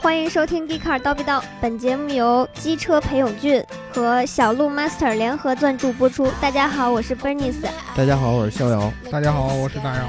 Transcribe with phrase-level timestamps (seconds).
[0.00, 6.30] 欢迎收听《g e e Car 叨逼叨》，本节目由机车裴勇俊和小鹿 Master 联合赞助播出。
[6.40, 7.62] 大家好，我是 Bernice。
[7.96, 8.92] 大家好，我是逍遥。
[9.10, 10.08] 大家好，我是大姚。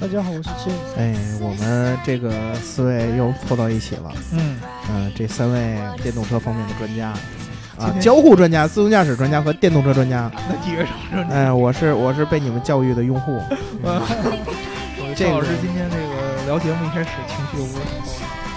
[0.00, 0.98] 大家好，我是 James。
[0.98, 4.12] 哎，我们这个四位又凑到一起了。
[4.32, 4.60] 嗯
[4.90, 7.12] 嗯、这三位电动车方面的专家
[7.78, 10.30] 啊交互专家、自动驾驶专家和电动车专家。
[10.48, 11.26] 那几个什么？
[11.32, 13.40] 哎，我是我是被你们教育的用户。
[15.14, 18.08] 这个赵老师今天这个聊节目一开始情绪不是很高。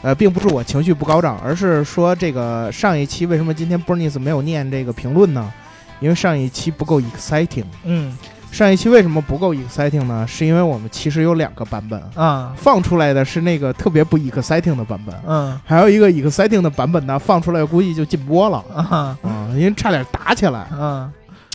[0.04, 5.52] 呃，并不是我情绪不高涨，而是说这个上一期为什么今天 Bernice 没有念这个评论呢？
[6.00, 7.66] 因为上一期不够 exciting。
[7.84, 8.18] 嗯
[8.52, 10.28] 上一期为什么不够 exciting 呢？
[10.28, 12.54] 是因为我们其实有两个版本，啊。
[12.58, 15.60] 放出来的是那个特别不 exciting 的版本，嗯。
[15.66, 18.64] 还有一个 exciting 的版本呢，放出来估计就禁播了。
[18.76, 19.18] 啊。
[19.24, 20.60] 啊、因为差点打起来。
[20.78, 21.12] 啊。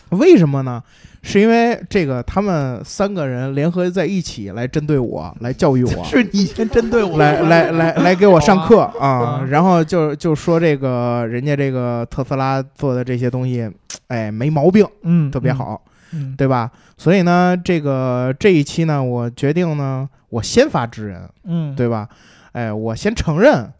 [0.09, 0.81] 为什么呢？
[1.21, 7.17] 是因为这个他们三个人联合在一起来针对我，来教育我， 是你先针对我。
[7.17, 9.07] 来来来来给我上课啊。
[9.07, 13.69] 啊，然后就就说这个人家这个特斯拉做的这些东西，
[14.07, 15.91] 哎，没毛病，嗯特别好，嗯
[16.37, 16.71] 对吧？
[16.97, 22.07] 所以呢，这个这一期呢，我决定呢，我先发制人，嗯对吧？
[22.53, 23.71] 哎，我先承认，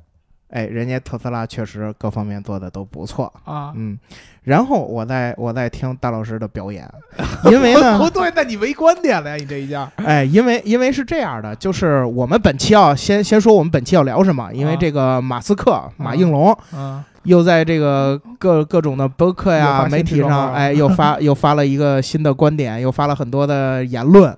[0.50, 3.74] 哎，人家特斯拉确实各方面做的都不错，啊。
[3.76, 3.98] 嗯，
[4.44, 6.90] 然后我再我再听大老师的表演，
[7.52, 9.36] 因为呢不，对，那你没观点了呀？
[9.36, 24.34] 你这一下哎，因为因为是这样的，就是我们本期要先先说我们本期要聊什么，因为啊这个马斯克马应龙啊又在这个各各种的博客呀、媒体上，哎，又发 又发了一个新的观点，又发了很多的言论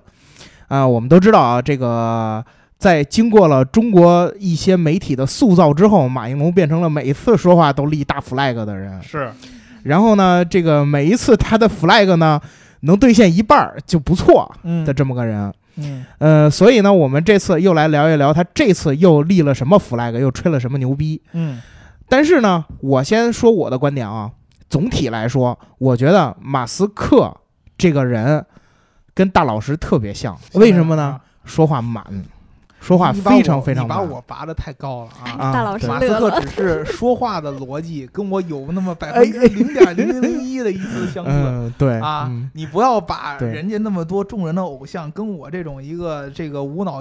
[0.66, 0.84] 啊。
[0.84, 2.44] 我们都知道啊，这个
[2.80, 9.00] 在经过了中国一些媒体的塑造之后，马应龙变成了每一次说话都立大 flag 的人。
[9.02, 9.30] 是
[9.82, 12.40] 然后呢，这个每一次他的 flag 呢
[12.80, 15.52] 能兑现一半儿就不错嗯的这么个人。
[15.76, 21.20] 嗯呃，所以呢，我们这次又来聊一聊他这次又立了什么 flag，又吹了什么牛逼。
[21.32, 21.60] 嗯
[22.08, 24.30] 但是呢，我先说我的观点啊。
[24.70, 27.36] 总体来说，我觉得马斯克
[27.76, 28.46] 这个人
[29.12, 31.20] 跟大老师特别像，为什么呢？？
[31.44, 32.04] 说话满，
[32.80, 34.00] 说话非常非常我你把。
[34.00, 35.36] 我拔的太高了啊！
[35.38, 36.30] 啊大老师对马斯。
[36.30, 41.30] 克只是说话的逻辑跟我有那么百哎分之零点零零零一的一丝相似。
[41.30, 47.00] 嗯，对啊嗯，你不要把人家那么多众人的偶像跟我这种一个这个无脑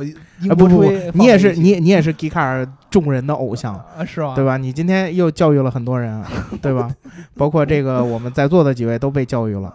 [0.50, 4.36] 不不不波吹，你也是你你也是吉卡尔众人的偶像，啊是吧？
[4.36, 4.58] 对吧？
[4.58, 6.28] 你今天又教育了很多人，啊
[6.62, 6.90] 对吧？
[7.38, 9.74] 包括这个我们在座的几位都被教育了。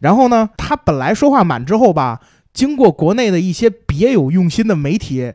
[0.00, 2.18] 然后呢，他本来说话满之后吧，
[2.52, 5.32] 经过国内的一些别有用心的媒体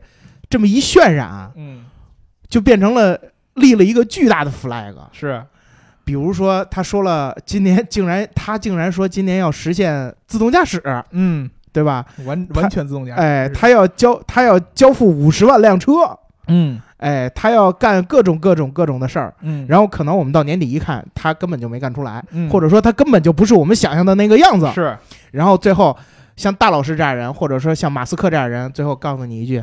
[0.48, 1.84] 这么一渲染，嗯，
[2.48, 3.18] 就变成了
[3.54, 4.94] 立了一个巨大的 flag。
[5.12, 5.42] 是
[6.04, 12.06] 比如说，他说了今年竟然他竟然说今年要实现自动驾驶，嗯，对吧？
[12.24, 13.20] 完完全自动驾驶。
[13.20, 15.90] 哎，他要交他要交付五十万辆车，
[16.46, 19.34] 嗯哎，他要干各种各种各种的事儿。
[19.42, 24.66] 嗯，然后可能我们到年底一看，他根本就没干出来，嗯或者说他根本就不是我们想象的那个样子。
[24.72, 24.96] 是
[25.32, 25.94] 然后最后
[26.38, 29.62] 像大老师这样人，或者说像马斯克这样人，最后告诉你一句：“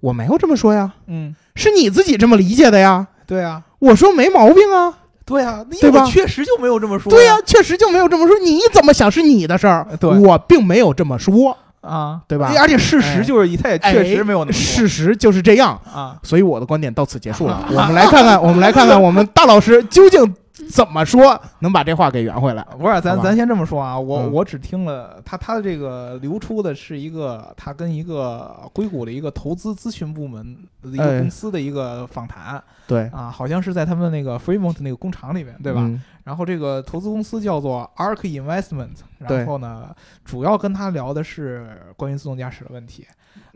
[0.00, 3.06] 我没有这么说呀，嗯，是你自己这么理解的呀。
[3.26, 4.92] 对啊，我说没毛病啊，
[5.24, 7.10] 对啊，因对吧为确实就没有这么说。
[7.10, 8.38] 对呀、确实就没有这么说。
[8.40, 15.80] 你怎么想是你的事儿，对我并没有这么说，啊，对吧而且事实就是他也确实没有那么说事实就是这样。
[15.90, 16.18] 啊。
[16.22, 17.66] 所以我的观点到此结束了。
[17.72, 20.34] 我们来看看，我们来看看我们大老师究竟
[20.70, 22.62] 怎么说，能把这话给圆回来。
[22.78, 35.80] 不是，咱咱先这么说啊，我、嗯我只听了他他的这个流出的是一个他跟一个硅谷的一个投资咨询部门的一哎个公司的一个访谈、对，啊，好像是在他们那个 Fremont 那个工厂里面，对吧？
[35.82, 39.92] 嗯然后这个投资公司叫做 Ark Investment，然后呢，
[40.24, 43.04] 主要跟他聊的是关于自动驾驶的问题。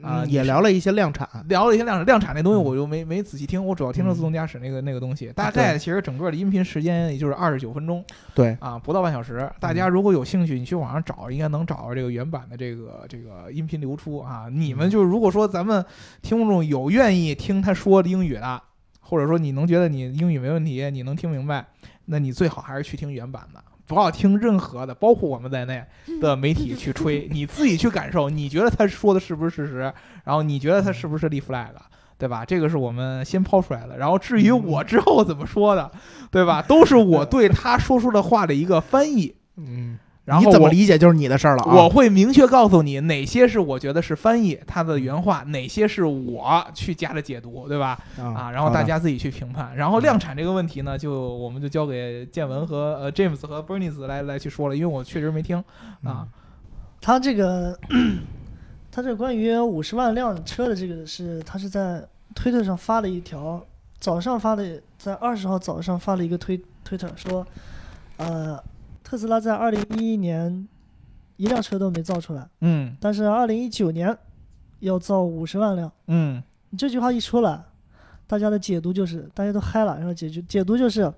[0.03, 1.29] 啊也聊了一些量产。
[1.49, 5.33] 聊了一些量产量产那东西，嗯我就没没仔细听，我主要听了嗯自动驾驶那个那个东西。
[5.35, 8.05] 大概其实整个的音频时间也就是二十九分钟
[8.35, 9.51] 对，啊，不到半小时。
[9.61, 14.49] 大家如果有兴趣，你去网上找，应该能找到这个原版的这个这个音频流出啊。
[14.51, 15.85] 你们就是如果说咱们
[16.23, 18.63] 听众有愿意听他说英语的，
[19.01, 21.65] 或者说你能觉得你英语没问题，你能听明白，
[22.07, 23.63] 那你最好还是去听原版的。
[23.87, 25.85] 不要听任何的，包括我们在内
[26.21, 29.93] 的媒体去吹， 你自己去感受，你觉得他说的是不是事实？
[30.25, 31.69] 然后你觉得他是不是立 flag，
[32.19, 32.45] 对吧？
[32.45, 33.97] 这个是我们先抛出来的。
[33.99, 35.91] 然后至于我之后怎么说的，
[36.31, 36.61] 对吧？
[36.63, 39.35] 都是我对他说出的话的一个翻译。
[39.57, 41.73] 嗯，然后我你怎么理解就是你的事儿了啊。
[41.77, 47.97] 我会明确告诉你哪些是我觉得是翻译它的原话，哪些是我去加的解读，对吧？
[48.19, 49.75] 啊，然后大家自己去评判。
[49.77, 55.63] 然后量产这个问题呢，就我们就交给建文和呃 James 和 Bernice 来来去说了，因为我确实没听
[56.03, 56.27] 啊。
[57.01, 57.79] 他这个，
[58.91, 63.65] 他这关于五十万辆车的这个是，他是在推特上发了一条，
[64.01, 67.47] 早上发的，在二十号早上发了一个推推特说，
[68.17, 68.61] 呃。
[69.07, 70.67] 特斯拉在二零一一年
[71.37, 74.19] 一辆车都没造出来，嗯，但是二零一九年
[74.81, 76.43] 要造五十万辆，嗯，
[76.77, 77.63] 这句话一出来，
[78.27, 81.13] 大家的解读就是大家都嗨了，然后解决解读就是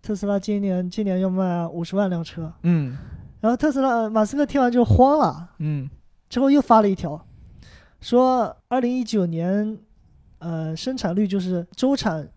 [0.00, 2.96] 特斯拉今年今年要卖五十万辆车，嗯，
[3.40, 5.90] 然后特斯拉马斯克听完就慌了，嗯，
[6.28, 7.26] 之后又发了一条，
[8.00, 9.76] 说二零一九年
[10.38, 12.30] 呃生产率就是周产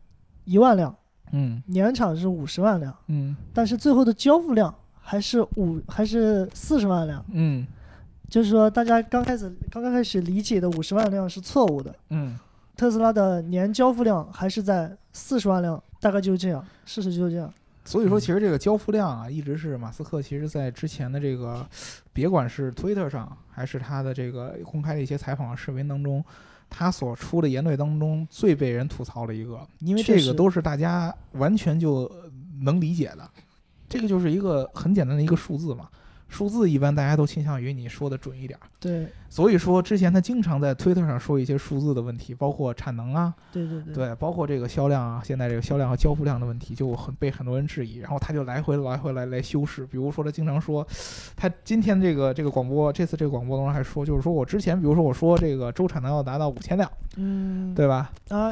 [0.45, 0.95] 一万辆。
[1.35, 7.65] 嗯，年产是五十万辆，嗯，但是最后的交付量还是五还是四十万辆，嗯，
[8.29, 12.37] 就是说大家刚开始刚刚开始理解的五十万辆是错误的，嗯，
[12.77, 17.51] 特斯拉的年交付量还是在四十万辆，大概就是这样，事实就是这样。
[17.85, 21.67] 所以说，其实这个交付量啊，一直是马斯克其实在之前的这个，
[22.13, 26.23] 别管是推特上还是他的这个公开的一些采访视频当中。
[26.75, 32.11] 他所出的言论当中最被人吐槽的一个，因为这个都是大家完全就
[32.61, 33.29] 能理解的，
[33.87, 35.87] 这个就是一个很简单的一个数字嘛。
[36.33, 50.85] 数字一般大家都倾向于你说的准一点，对，所以说之前他经常在推特上说一些数字的问题，包括产能啊，对对对，对，包括这个销量啊，现在这个销量和交付量的问题就很被很多人质疑，然后他就来回来回来来修饰，比如说他经常说，
[51.35, 58.11] 他今天这个这个广播，这次这个广播当中还说，就是说我之前比如说我说这个周产能要达到五千辆，嗯，对吧？
[58.29, 58.51] 啊。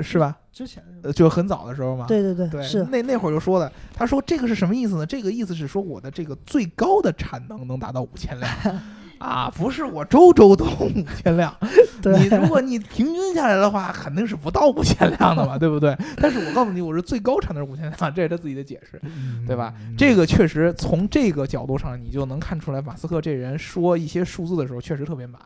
[0.00, 0.38] 是吧？
[0.52, 2.06] 之前呃，就很早的时候嘛。
[2.06, 3.70] 对对对，对，是那那会儿就说的。
[3.92, 5.04] 他说这个是什么意思呢？
[5.04, 8.52] 这个意思是说我的这个最高的产能能达到五千辆
[9.18, 11.54] 啊，不是我周周都五千辆。
[12.04, 15.96] 你如果你平均下来的话，肯定是不到五千辆的嘛， 对不对？
[16.16, 19.00] 但是我告诉你，我是最高产能是五千辆，这是他自己的解释，
[19.46, 19.72] 对吧？
[19.96, 25.40] 这个确实从这个角度上，你就能看出来，马斯克这人说一些数字的时候确实特别满。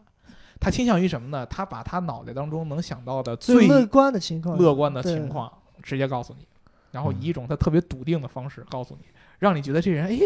[0.60, 1.44] 他倾向于什么呢？
[1.46, 5.50] 他把他脑袋当中能想到的最乐观的情况，乐观的情况
[5.82, 6.46] 直接告诉你，
[6.92, 9.06] 然后以一种他特别笃定的方式告诉你，
[9.38, 10.18] 让你觉得这人，哎，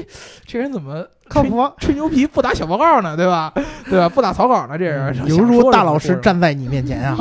[0.44, 1.70] 这人怎么靠谱？
[1.78, 3.16] 吹牛皮不打小报告呢？
[3.16, 3.52] 对吧？
[3.90, 4.08] 对吧？
[4.08, 4.78] 不打草稿呢？
[4.78, 7.16] 这人犹如大老师站在你面前啊！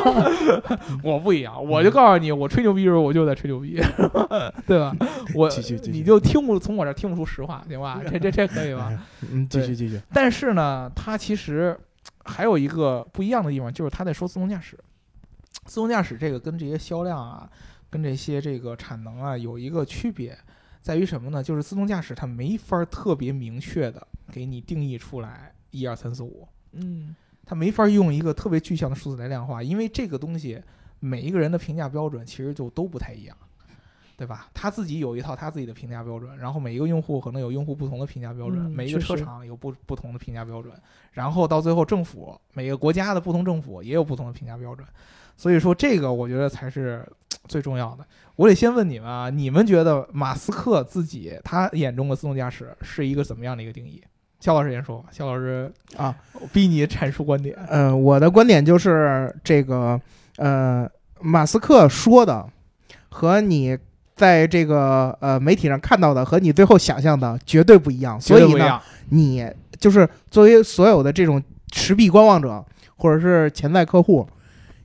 [1.02, 3.80] 我不一样，我就告诉你，我吹牛逼的时候我就在吹牛逼，
[4.66, 4.94] 对吧？
[5.34, 5.50] 我
[5.90, 8.00] 你就听不从我这听不出实话，行吧？
[8.10, 8.92] 这这这可以吧？
[9.32, 9.98] 嗯，继续继续。
[10.12, 11.76] 但是呢，他其实。
[12.24, 14.78] 还有一个不一样的地方，就是他在说自动驾驶。
[15.64, 17.48] 自动驾驶这个跟这些销量啊，
[17.88, 20.36] 跟这些这个产能啊有一个区别，
[20.80, 21.42] 在于什么呢？
[21.42, 27.14] 就是自动驾驶它没法特别明确的给你定义出来一二三四五，嗯，
[27.44, 30.62] 它没法用一个特别具象的数字来量化，因为这个东西
[30.98, 33.36] 每一个人的评价标准其实就都不太一样。
[34.20, 34.48] 对吧？
[34.52, 40.74] 他自己有一套他自己的评价标准，然后每一个用户可能有用户不同的评价标准，每一个车厂有不不同的评价标准，
[41.12, 44.86] 然后到最后政府每个国家的不同政府也有不同的评价标准，
[45.38, 47.02] 所以说这个我觉得才是
[47.48, 48.04] 最重要的。
[48.36, 54.04] 我得先问你们啊，你们觉得马斯克自己他眼中的自动驾驶是一个怎么样的一个定义？
[54.38, 56.14] 肖老师先说吧，肖老师啊，
[56.52, 57.56] 逼你阐述观点。
[57.70, 59.98] 嗯，我的观点就是这个，
[60.36, 60.86] 呃，
[61.22, 62.46] 马斯克说的
[63.08, 63.78] 和你。
[64.20, 68.78] 在这个呃媒体上看到的和你最后想象的绝对不一样，所以呢，
[69.08, 69.42] 你
[69.78, 72.62] 就是作为所有的这种持币观望者
[72.96, 74.28] 或者是潜在客户，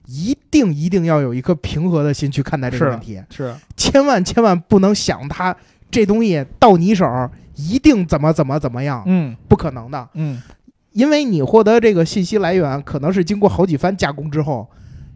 [0.06, 3.54] 一定一定要有一颗平和的心去看待这个问题，是。
[3.76, 5.54] 千万千万不能想它
[5.92, 7.06] 这东西到你手
[7.56, 10.42] 一定怎么怎么怎么样，嗯，不可能的，嗯，
[10.94, 14.66] 因为你获得这个信息来源可能是经过好几番加工之后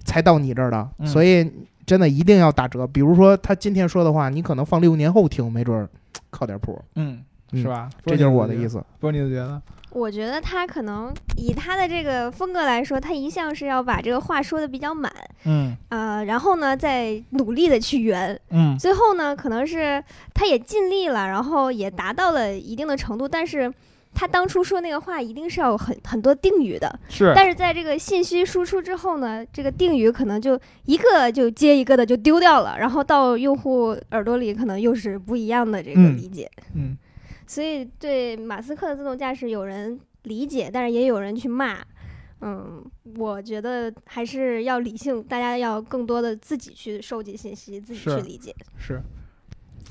[0.03, 1.49] 才到你这儿的，所以。
[1.89, 5.89] 真的一定要打折，比如说他今天说的话，你可能放六年后听，没准
[6.29, 7.89] 靠点谱，嗯，是吧？
[8.05, 8.79] 这就是我的意思。
[8.99, 9.59] 不是你觉得？
[9.89, 15.11] 我觉得他可能以他的这个风格来说，他一向是要把这个话说的比较满，
[15.45, 20.03] 嗯，呃，然后呢，再努力的去圆，嗯，最后呢，可能是
[20.35, 23.73] 他也尽力了，然后也达到了一定的程度，但是。
[24.13, 27.31] 他当初说那个话一定是要有很很多定语的，是。
[27.35, 36.49] 但是在这个信息输出之后呢，这个定语可能就一个就接一个的就丢掉了，然后到用户耳朵里可能又是不一样的这个理解。
[36.75, 36.97] 嗯。
[37.47, 41.77] 所以对马斯克的自动驾驶有人理解，但是也有人去骂。
[42.41, 42.81] 嗯，
[43.17, 48.55] 我觉得还是要理性，大家要更多的自己去收集信息，自己去理解。
[48.77, 49.01] 是。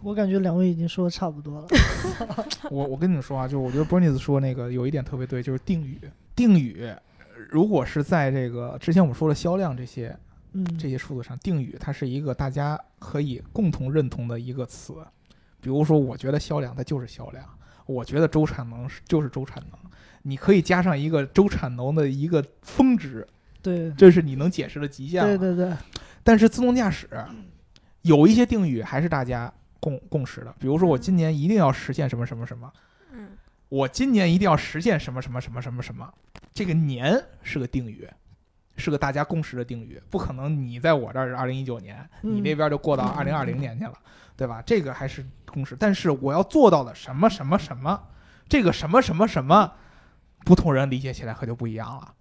[0.02, 1.66] 我感觉两位已经说的差不多了。
[2.70, 6.00] 我我跟你们说啊，就是我觉得 Bernice 说那个有一点特别对，就是定语。
[6.36, 6.88] 定语
[7.50, 10.16] 如果是在这个之前我们说的销量这些
[10.52, 14.94] 嗯，这些数字上，定语它是一个大家可以共同认同的一个词。
[15.60, 17.44] 比如说，我觉得销量它就是销量，
[17.84, 19.78] 我觉得周产能是就是周产能。
[20.22, 23.26] 你可以加上一个周产能的一个峰值，
[23.60, 25.36] 对这是你能解释的极限了。
[25.36, 25.76] 对对对，
[26.22, 27.08] 但是自动驾驶
[28.02, 32.72] 有一些定语还是大家共共识的，比如说我今年一定要实现什么什么什么，
[33.12, 33.30] 嗯。
[33.68, 36.10] 我今年一定要实现什么什么什么什么什么，
[36.54, 38.08] 这个年是个定语，
[38.76, 42.42] 是个大家共识的定语，不可能你在我这儿是二零一九年，你嗯。
[42.42, 43.92] 那边就过到二零二零年去了，
[44.36, 44.62] 对吧？
[44.64, 48.08] 这个还是共识，但是我要做到的什么什么什么，
[48.48, 49.74] 这个什么什么什么，
[50.46, 52.14] 不同人理解起来可就不一样了，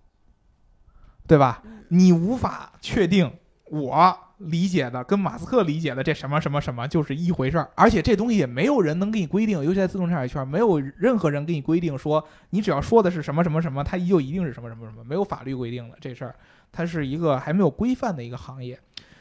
[1.26, 1.64] 对吧？
[1.88, 3.32] 你无法确定
[3.70, 16.36] 我理解的跟马斯克理解的这什么什么什么就是一回事儿，而且这东西也没有人能给你规定，尤其在自动驾驶圈，没有任何人给你规定说你只要说的是什么什么什么，它就一定是什么什么什么，没有法律规定的这事儿，
[16.72, 18.80] 它是一个还没有规范的一个行业。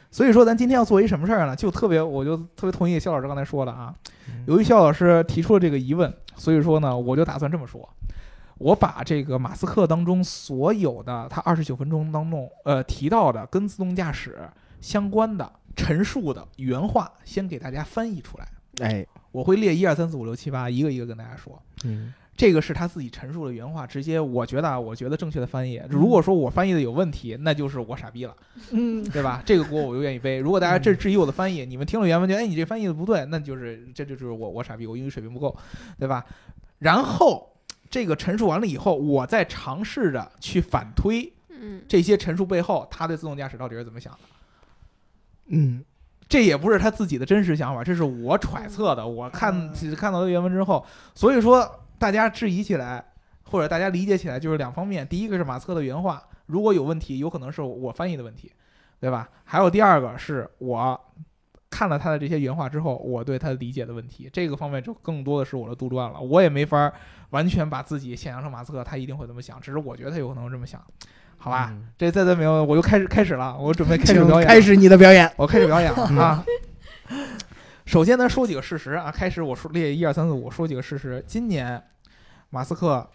[0.09, 1.55] 所以说，咱今天要做一什么事儿呢？
[1.55, 3.93] 就特别，我就特别同意肖老师刚才说的啊。
[4.45, 7.87] 由于肖老师提出了这个疑问，所以说呢，我就打算这么说：
[8.57, 14.49] 我把这个马斯克当中所有的他二十九分钟当中呃提到的跟自动驾驶
[14.81, 18.47] 相关的陈述的原话，先给大家翻译出来。
[18.81, 21.59] 哎，我会列一二三四五六七八，一个一个跟大家说。
[21.83, 25.81] 嗯，这个是他自己陈述的原话，直接我觉得啊，我觉得正确的翻译。
[25.89, 28.35] 如果说我翻译的有问题，那就是我傻逼了，
[28.71, 29.41] 嗯， 对吧？
[29.45, 30.37] 这个锅我就愿意背。
[30.37, 35.55] 如果大家这质疑我的翻译，你们听了原文觉得，哎，你这翻译的不对，那就是这就就是我我傻逼，我英语水平不够，
[35.97, 36.23] 对吧？
[36.79, 37.49] 然后
[37.89, 44.19] 这个陈述完了以后，我再尝试着去反推嗯这些陈述背后他对自动驾驶到底是怎么想的。
[45.47, 45.83] 嗯，
[46.27, 49.07] 这也不是他自己的真实想法，这是我揣测的。
[49.07, 53.03] 我看嗯看到的原文之后，所以说大家质疑起来，
[53.43, 55.07] 或者大家理解起来，就是两方面。
[55.07, 58.51] 第一个是马斯克的原话，如果有问题，有可能是我翻译的问题，
[58.99, 59.29] 对吧？
[59.45, 60.99] 还有第二个是我
[61.69, 66.19] 看了他的这些原话之后，我对他理解的问题，这个方面就更多的是我的杜撰了。
[66.19, 66.91] 我也没法
[67.31, 70.81] 完全把自己想象成马斯克，他一定会这么想，只是我觉得他有可能这么想，
[71.37, 71.69] 好吧？
[71.71, 75.31] 嗯这再再没有，我就开始开始了，我准备开始表演，开始你的表演。
[75.35, 76.43] 我开始表演了 啊！
[77.85, 79.09] 首先呢，说几个事实啊。
[79.09, 81.23] 开始我说列一二三四五，说几个事实。
[81.25, 81.81] 今年，
[82.49, 83.09] 马斯克，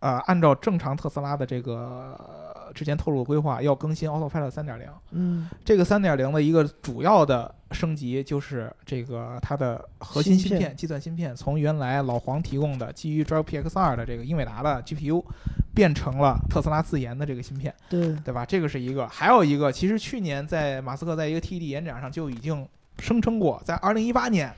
[0.00, 4.86] 呃，按照正常特斯拉的这个呃之前透露的规划，要更新 Autopilot 三点零。
[5.10, 15.24] 嗯，这个三点零的一个主要的升级，就是这个它的核心芯芯片片、计算芯片，从原来老黄提供的基于 Drive PX 二的这个英伟达的 GPU，
[15.74, 17.74] 变成了特斯拉自研的这个芯片。
[17.88, 18.44] 对，对吧？
[18.44, 22.66] 这个是一个，还有一个，其实去年在马斯克在一个 TED 演讲上就已经
[22.98, 24.52] 声称过，在二零一八年，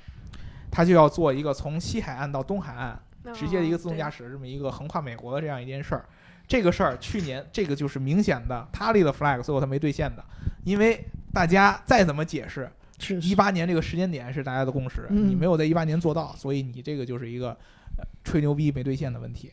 [0.71, 2.99] 他就要做一个从西海岸到东海岸
[3.35, 6.05] 直接的一个自动驾驶，驶的这么一个横跨美国的这样一件事儿。
[6.51, 10.25] 这个事儿去年这个就是明显的他立的 flag，最后他没兑现的，
[10.65, 11.01] 因为
[11.33, 17.51] 大家再怎么解释，确实一八年这个时间点是大家的共识，嗯你没有在一八年做到，所以你这个就是一个、
[17.97, 19.53] 呃、吹牛逼没兑现的问题，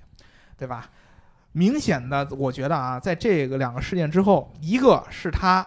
[0.57, 0.89] 对吧？
[1.51, 5.57] 明显的，我觉得啊，在这个两个事件之后，一个是他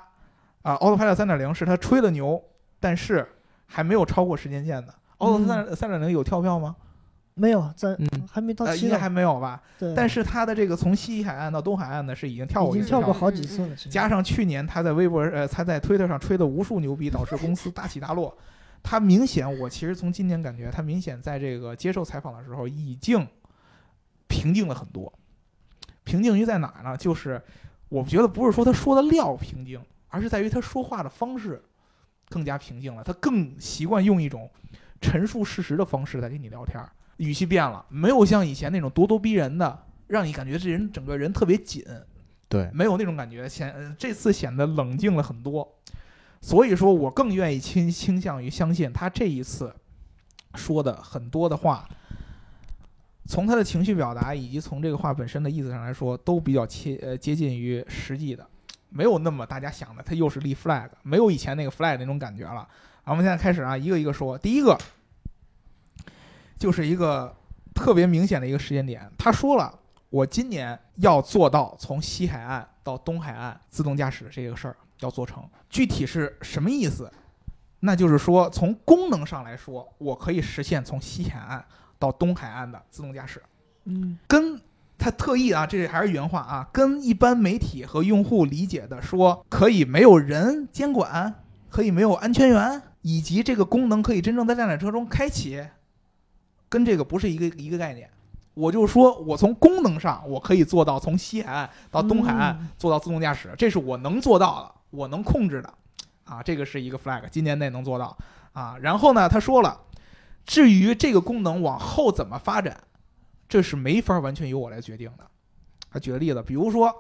[0.63, 2.43] 啊，Autopilot 三点零是他吹的牛，
[2.81, 3.25] 但是
[3.67, 4.93] 还没有超过时间线的。
[5.19, 6.75] Auto 三三点零有跳票吗？
[7.35, 9.63] 没有在嗯还没到呃，期呢应该还，没有吧。
[9.79, 18.37] 对，但是他的这个从西海岸到东海岸呢是已经跳过已一次了经跳过好几次了，这个加上去年他在微博呃他在推特上吹的无数牛逼，导致公司大起大落。
[18.83, 23.27] 他明显，我其实从今年感觉他明显在这个接受采访的时候已经
[24.27, 25.13] 平静了很多。
[26.03, 26.97] 平静于在哪儿呢？
[26.97, 27.41] 就是
[27.89, 31.63] 我觉得不是说他说的料平静，而是在于他说话的方式
[32.29, 33.05] 更加平静了。
[33.05, 34.51] 他更习惯用一种
[35.01, 36.91] 陈述事实的方式在跟你聊天儿，
[37.21, 41.85] 语气变了，没有像以前那种咄咄逼人的，让你感觉这人整个人特别紧。
[42.49, 45.77] 对，没有那种感觉，显呃这次显得冷静了很多，
[46.41, 49.73] 所以说我更愿意倾倾向于相信他这一次
[50.55, 51.87] 说的很多的话，
[53.27, 58.45] 从他的情绪表达以及从这个话本身的意思上来说，都比较切呃接近于实际的，
[58.89, 62.67] 没有那么大家想的他又是立 flag，没有以前那个 flag 那种感觉了。
[63.05, 64.77] 好，我们现在开始啊，一个一个说，第一个
[66.61, 67.35] 就是一个
[67.75, 69.75] 特别明显的一个时间点，他说了。
[70.11, 77.09] 我今年要做到从西海岸到东海岸自动驾驶这个事儿要做成，具体是什么意思？
[77.79, 81.65] 那就是说，从功能上来说，我可以实现从西海岸
[81.97, 83.41] 到东海岸的自动驾驶，
[83.85, 84.61] 嗯跟
[84.99, 91.33] 他特意啊，这还是原话啊，跟一般媒体和用户理解的说可以没有人监管，
[91.69, 95.65] 可以没有安全员，以及这个功能可以真正在量产车中开启，
[96.71, 98.09] 跟这个不是一个一个概念。
[98.55, 105.73] 我就说我从功能上我可以做到从西海岸到东海岸嗯做到自动驾驶，这是我能做到的，我能控制的，
[106.25, 108.17] 啊，这个是一个 flag，今年内能做到
[108.53, 108.77] 啊。
[108.81, 109.81] 然后呢，他说了，
[110.45, 112.77] 至于这个功能往后怎么发展，
[113.49, 115.25] 这是没法完全由我来决定的。
[115.91, 116.93] 他举个例子，比如说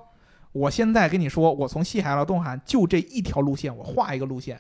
[0.52, 4.58] 我现在跟你说，我从西海岸到东海岸就这一条路线，我画一个路线，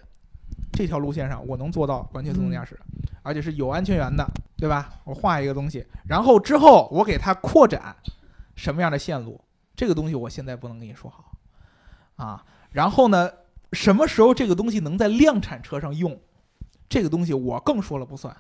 [0.72, 2.78] 这条路线上我能做到完全自动驾驶，
[3.22, 5.00] 而且是有安全员的，对吧？
[5.04, 7.94] 我画一个东西，然后之后我给它扩展
[8.56, 9.40] 什么样的线路，
[9.74, 11.32] 这个东西我现在不能跟你说好
[12.16, 12.44] 啊。
[12.70, 13.30] 然后呢，
[13.72, 16.18] 什么时候这个东西能在量产车上用，
[16.88, 18.36] 这个东西我更说了不算，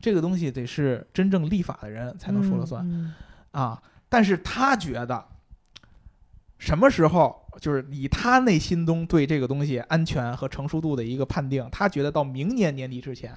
[0.00, 2.82] 这个东西得是真正立法的人才能说了算。
[2.88, 3.12] 嗯
[3.52, 5.24] 啊，但是他觉得
[6.58, 13.32] 什么时候就是以他内心中对这个东西安全和成熟度的一个判定，他觉得到明年年底之前，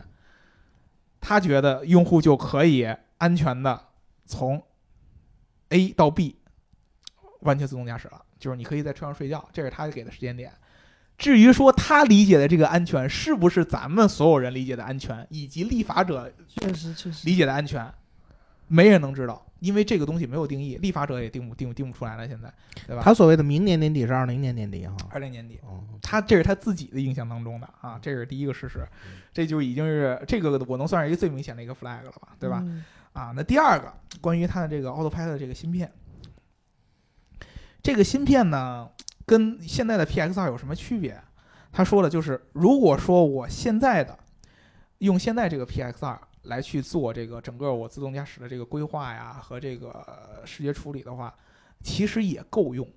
[1.28, 3.78] 他觉得用户就可以安全的
[4.26, 4.64] 从
[5.68, 6.38] A 到 B
[7.42, 10.50] 完全自动驾驶了，就是你可以在车上睡觉，这是他给的时间点。
[11.18, 17.94] 至于说他理解的这个安全是不是咱们所有人理解的安全，以及立法者确实确实，理解的安全，
[18.68, 22.54] 没人能知道，因为这个东西没有定义，立法者也定不定定不出来了，现在，
[22.86, 23.02] 对吧？
[23.04, 24.96] 他所谓的明年年底是二零年年底哈。
[25.10, 28.88] 二零年底，哦，他这是他自己的印象当中的啊，这是第一个事实，
[29.34, 32.62] 这就已经是这个我能算是一个最明显的一个 flag 了吧，对吧？
[32.66, 32.84] 嗯
[33.14, 35.92] 啊，那第二个关于它的这个 Autopilot 的这个芯片，
[37.82, 38.90] 这个芯片呢
[39.26, 41.20] 跟现在的 PX 二有什么区别？
[41.72, 44.18] 他说了，就是如果说我现在的
[45.00, 51.34] 用现在这个 PX 二来去做这个整个我自动驾驶的这个规划呀和这个呃视觉处理的话，
[51.84, 52.88] 其实也够用，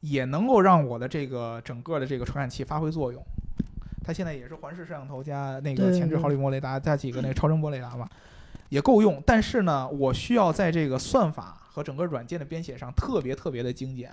[0.00, 3.22] 也能够让我的这个整个的这个传感器发挥作用。
[4.04, 8.08] 它现在也是环视摄像头加那个前置毫米波雷达加几个那个超声波雷达嘛，
[8.68, 9.22] 也够用。
[9.24, 14.12] 但是呢，我需要在这个算法和整个软件的编写上特别特别的精简，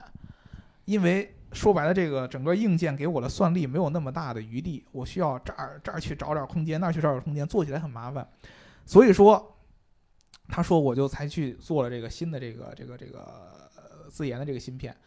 [0.90, 8.28] 因为说白了，这个整个硬件给我的算力没有那么大的余地，我需要这儿这儿去找点空间，那儿去找点空间，做起来很麻烦。
[8.88, 9.56] 所以说，
[10.48, 13.70] 他说我就才去做了这个新的这个这个这个
[14.10, 14.98] 自研的这个芯片。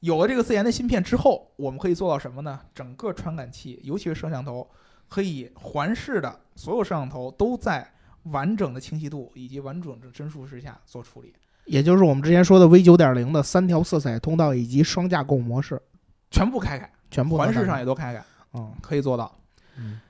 [0.00, 2.60] 有了这个自研的芯片之后，我们可以做到什么呢？
[2.74, 4.70] 整个传感器，尤其是摄像头，
[5.08, 7.90] 可以环视的所有摄像头都在
[8.24, 11.32] 完整的清晰度以及完整的帧数之下做处理，
[11.70, 15.80] 也就是我们之前说的 V 九点零的三条色彩通道以及双架构模式，
[16.28, 18.20] 全部开开，全部环视上也也都开开，
[18.54, 19.32] 嗯可以做到。
[19.78, 20.00] 嗯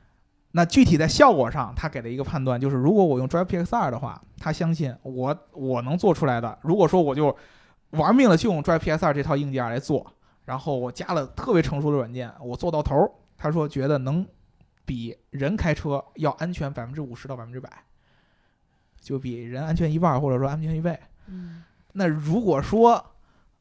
[0.52, 6.58] 那具体在效果上，他给了一个判断，就是如果我用 Drive PX 二的话，他相信我我能做出来的。
[6.62, 7.36] 如果说我就
[7.90, 10.10] 玩命的去用 Drive PX 二这套硬件来做，
[10.46, 14.26] 然后我加了特别成熟的软件，我做到头儿，他说觉得能
[14.86, 17.70] 比人开车要安全百分之五十到百分之百，
[18.98, 20.98] 就比人安全一半儿或者说安全一倍。
[21.92, 23.04] 那如果说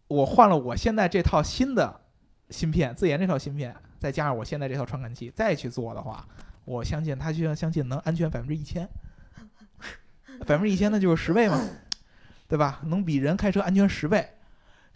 [0.07, 2.01] 我换了我现在这套新的
[2.49, 6.27] 芯片，自研这套芯片，再加上我现在这套传感器再去做的话，
[6.65, 8.87] 我相信他就要相信能安全百分之一千，
[10.45, 11.59] 百分之一千那就是十倍嘛，
[12.47, 12.81] 对吧？
[12.85, 14.29] 能比人开车安全十倍，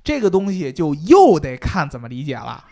[0.03, 2.63] 这个东西就又得看怎么理解了，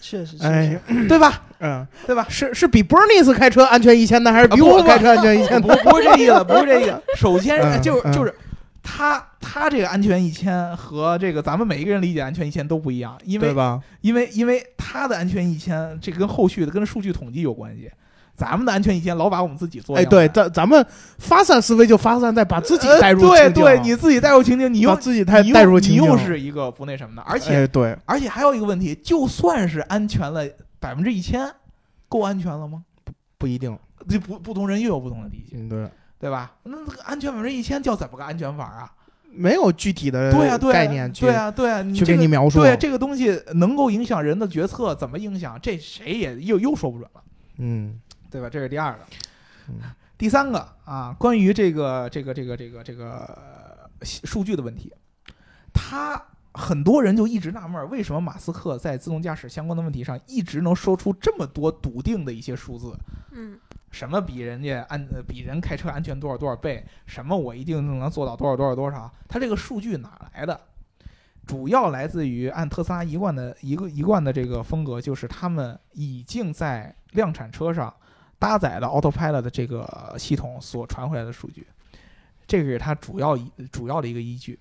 [0.00, 1.42] 确实确实哎， 对吧？
[1.60, 2.26] 嗯，对吧？
[2.28, 5.76] 是是比 Bernice 开车安全一千呢，还是比我开车安全一千不的？
[5.84, 7.02] 不是这意思，不是这意思。
[7.16, 8.34] 首先就是就是
[8.82, 13.80] 他他这个安全一千和这个咱们每一个人理解安全一千都不一样，因为对吧？
[14.00, 17.90] 因为因为他的安全一千，这跟后续的跟数据统计有关系。
[18.40, 20.84] 咱们的安全一千老把我们自己做哎，对，咱咱们
[21.18, 30.42] 发散思维就发散在把自己呃带入对情境对，你自己带入情境，你又把自己带入情境，你又是一个不那什么的，而且、哎，对，而且还有一个问题，就算是安全了
[30.78, 31.46] 百分之一千，
[32.08, 32.82] 够安全了吗？
[33.04, 35.86] 不不一定，这不不同人又有不同的理解，嗯，对，
[36.18, 36.50] 对吧？
[36.62, 38.90] 那这个安全百分之一千叫怎么个安全法啊？
[39.32, 45.56] 没有具体的对啊、对呀、概念去对啊、对啊、你去这个给你描述，对这个东西能够影响人的决策，怎么影响？
[45.62, 47.20] 这谁也又又说不准了，
[47.58, 48.00] 嗯
[48.30, 48.48] 对吧？
[48.48, 49.00] 这是第二个。
[49.68, 49.80] 嗯
[50.16, 54.92] 第三个啊，关于这个这个这个这个这个呃数据的问题，
[55.72, 62.92] 他很多人就一直纳闷儿，为什么马斯克在自动驾驶相关的问题上一直能说出这么多笃定的一些数字？
[63.32, 63.58] 嗯
[63.90, 66.84] 什么比人家安呃比人开车安全多少多少倍？
[67.06, 69.10] 什么我一定能做到多少多少多少？
[69.26, 70.60] 他这个数据哪来的？
[71.46, 77.92] 主要来自于按特斯拉一贯的一个一贯的这个风格，就是他们已经在量产车上
[78.40, 81.64] 搭载了 Autopilot 的这个系统所传回来的数据，
[82.48, 83.38] 这个是它主要
[83.70, 84.58] 主要的一个依据。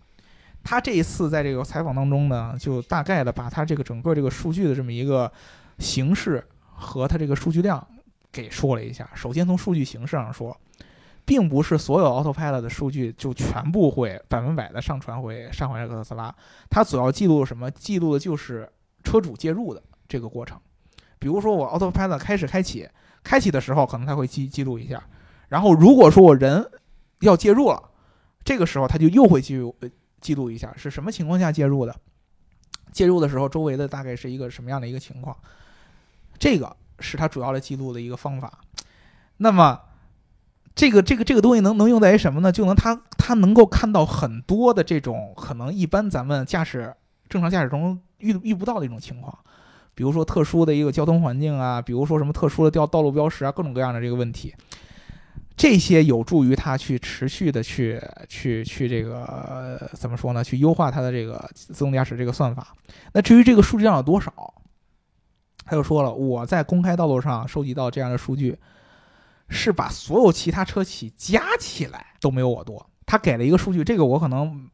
[0.61, 5.31] 他这一次在这个采访当中呢，就大概的把他这个整个这个数据的这么一个
[5.77, 7.87] 形式和它这个数据量
[8.29, 9.09] 给说了一下。
[9.15, 10.55] 首先从数据形式上说，
[11.23, 16.35] 并不是所有 Autopilot 的数据就全部会百分百的上传回上回来特斯拉，
[16.69, 17.71] 它主要记录什么？
[17.71, 18.69] 记录的就是
[19.05, 20.59] 车主介入的这个过程。
[21.19, 22.85] 比如说我 Autopilot 开始开启，
[23.23, 25.03] 开启的时候可能它会记记录一下，
[25.47, 26.69] 然后如果说我人
[27.19, 27.81] 要介入了，
[28.43, 29.75] 这个时候它就又会记录
[30.21, 31.95] 记录一下是什么情况下介入的，
[32.91, 35.35] 介入的时候周围的大概是一个什么样的一个情况，
[36.37, 38.59] 这个是它主要的记录的一个方法。
[39.37, 39.79] 那么
[40.75, 42.51] 这个这个这个东西能能用在于什么呢？
[42.51, 46.95] 就能它它能够看到很多的这种可能一般咱们驾驶
[47.27, 49.37] 正常驾驶中遇遇不到的一种情况。
[49.99, 54.55] 比如说特殊的一个交通环境啊，比如说什么特殊的道道路标识啊，各种各样的这个问题，
[55.57, 60.41] 这些有助于他去持续的去去去这个、怎么说呢？
[60.41, 62.73] 去优化它的这个自动驾驶这个算法。
[63.11, 64.31] 那至于这个数据量有多少，
[65.65, 68.57] 他又说了，我在公开道路上收集到这样的数据，
[69.49, 72.89] 是把所有其他车企加起来都没有我多。
[73.05, 74.65] 他给了一个数据，这个我可能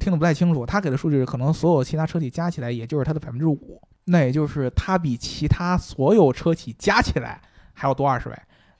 [0.00, 0.66] 听得不太清楚。
[0.66, 3.80] 他给的数据可能所有其他车企加起来，也就是它的百分之五。
[4.04, 7.40] 那也就是它比其他所有车企加起来
[7.72, 8.36] 还要多二十倍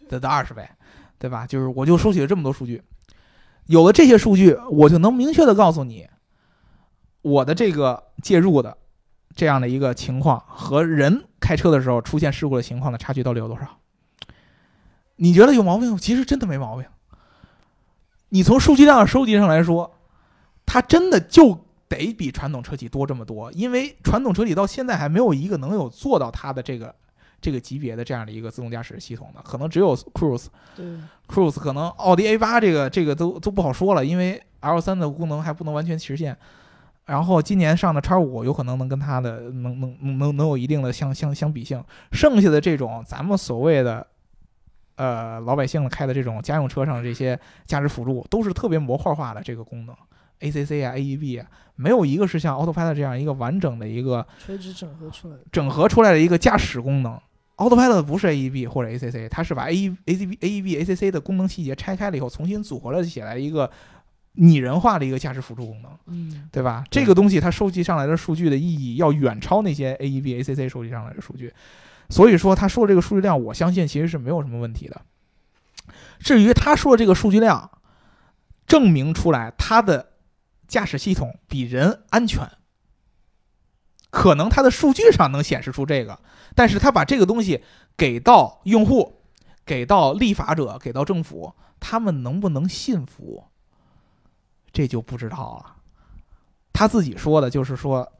[0.09, 0.69] 的的二十倍，
[1.19, 1.47] 对吧？
[1.47, 2.83] 就是我就收集了这么多数据，
[3.67, 6.09] 有了这些数据，我就能明确的告诉你，
[7.23, 8.77] 我的这个介入的
[9.35, 13.67] 这样的一个情况和人开车的时候出现事故的情况的差距到底有多少？
[15.17, 15.97] 你觉得有毛病？
[15.97, 16.87] 其实真的没毛病。
[18.31, 19.95] 你从数据量收集上来说，
[20.67, 26.95] 它真的就得比传统车企多这么多，因为传统车企到现在还没有一个能有做到它的这个
[27.41, 30.47] 这个级别的这样的一个自动驾驶系统的，可能只有 Cruise。
[30.75, 30.87] 对
[31.29, 36.37] ，Cruise 可能奥迪 A 八这个这个都都不好说了，因为 L 三的功能还不能完全实现。
[37.05, 44.07] 然后今年上的叉五有可能能跟它的能能能能能有一定的相相相比性，剩下的这种咱们所谓的
[44.95, 49.95] 呃老百姓开的这种家用车上的这些驾驶辅助，都是特别模块化的这个功能
[50.43, 55.43] ，ACC 啊 AEB 啊，没有一个是像 Autopilot 这样一个完整的一个垂直整合出来的。
[55.51, 57.19] 整合出来的一个驾驶功能。
[57.57, 63.71] Autopilot 不是 AEB 或者 ACC，它是把 A E ACB AEB ACC 的功能细节拆开了以后，重新组合了起来一个
[64.33, 66.83] 拟人化的一个驾驶辅助功能，嗯，对吧？
[66.91, 71.53] 这个东西它收集上来的数据的意义要远超那些 AEB ACC 收集上来的数据，
[72.09, 75.01] 所以说他说这个数据量，我相信其实是没有什么问题的。
[76.19, 77.71] 至于他说这个数据量，
[78.67, 80.12] 证明出来它的
[80.73, 82.51] 驾驶系统比人安全，
[84.09, 86.19] 可能它的数据上能显示出这个，
[86.55, 87.63] 但是他把这个东西
[87.95, 89.21] 给到用户，
[89.67, 93.45] 给到立法者，给到政府，他们能不能信服，
[94.73, 95.77] 这就不知道了。
[96.73, 98.11] 他自己说的就是说，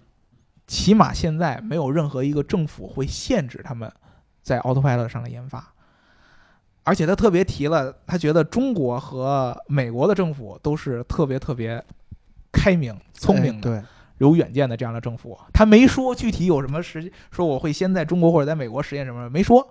[0.67, 3.91] 起码现在没有任何一个政府会限制他们
[4.43, 5.73] 在 Autopilot 上的研发，
[6.83, 11.83] 而且他特别提了，他觉得中国和美国的政府都是特别特别
[12.53, 13.77] 开明、聪明的。
[13.77, 13.89] 哎对，
[14.19, 19.67] 有远见的这样的政府，他没说具体有什么实说我会先在中国或者在美国实验什么，没说，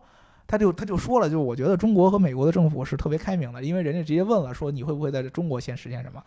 [0.46, 6.22] 他就他就说了，就我觉得中国和美国的政府是特别开明的，因为人家直接问了，说你会不会在中国先实现什么，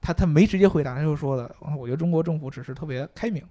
[0.00, 3.44] 他他没直接回答，他就说了，我觉得中国政府只是特别开明，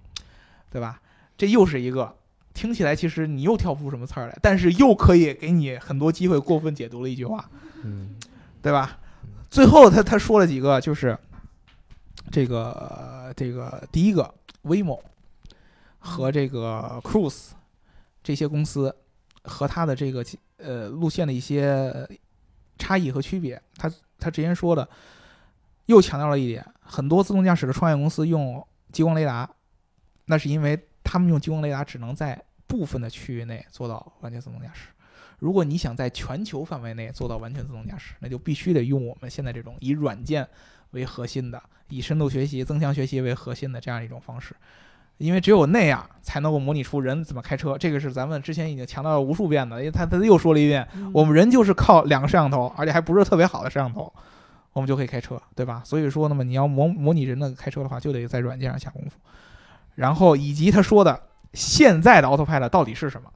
[0.70, 1.00] 对吧？
[1.38, 2.14] 这又是一个
[2.52, 7.48] 听起来其实你又挑不出什么刺儿来，但是又可以给你很多机会过分解读了一句话，
[7.84, 8.16] 嗯
[8.60, 8.98] 对吧？
[9.48, 11.16] 最后他他说了几个，就是
[12.30, 15.00] 这个这个第一个 Waymo
[15.98, 17.50] 和这个 Cruise
[18.22, 18.94] 这些公司
[19.42, 20.24] 和它的这个
[20.58, 22.08] 呃路线的一些
[22.78, 24.88] 差异和区别，他他之前说的
[25.86, 29.48] 又强调了一点，很多自动驾驶的创业公司用激光雷达，
[30.26, 34.88] 那是因为他们用激光雷达只能在部分的区域内做到完全自动驾驶。
[35.38, 40.46] 如果你想在全球范围内做到完全自动驾驶，那就必须得用我们现在这种以软件
[40.92, 44.54] 为核心的、以深度学习、增强学习为核心的这样一种方式，
[45.18, 47.76] 因为只有那样才能够模拟出人怎么开车。
[47.76, 54.12] 这个是咱们之前已经强调了无数遍的，因为他他又说了一遍，嗯我们人就是靠两个摄像头，而且还不是特别好的摄像头，
[54.72, 55.82] 我们就可以开车，对吧？
[55.84, 59.18] 所以说，那么你要模模拟人的开车的话，就得在软件上下功夫。
[59.94, 61.20] 然后以及他说的
[61.54, 63.28] 现在的 Autopilot 到底是什么？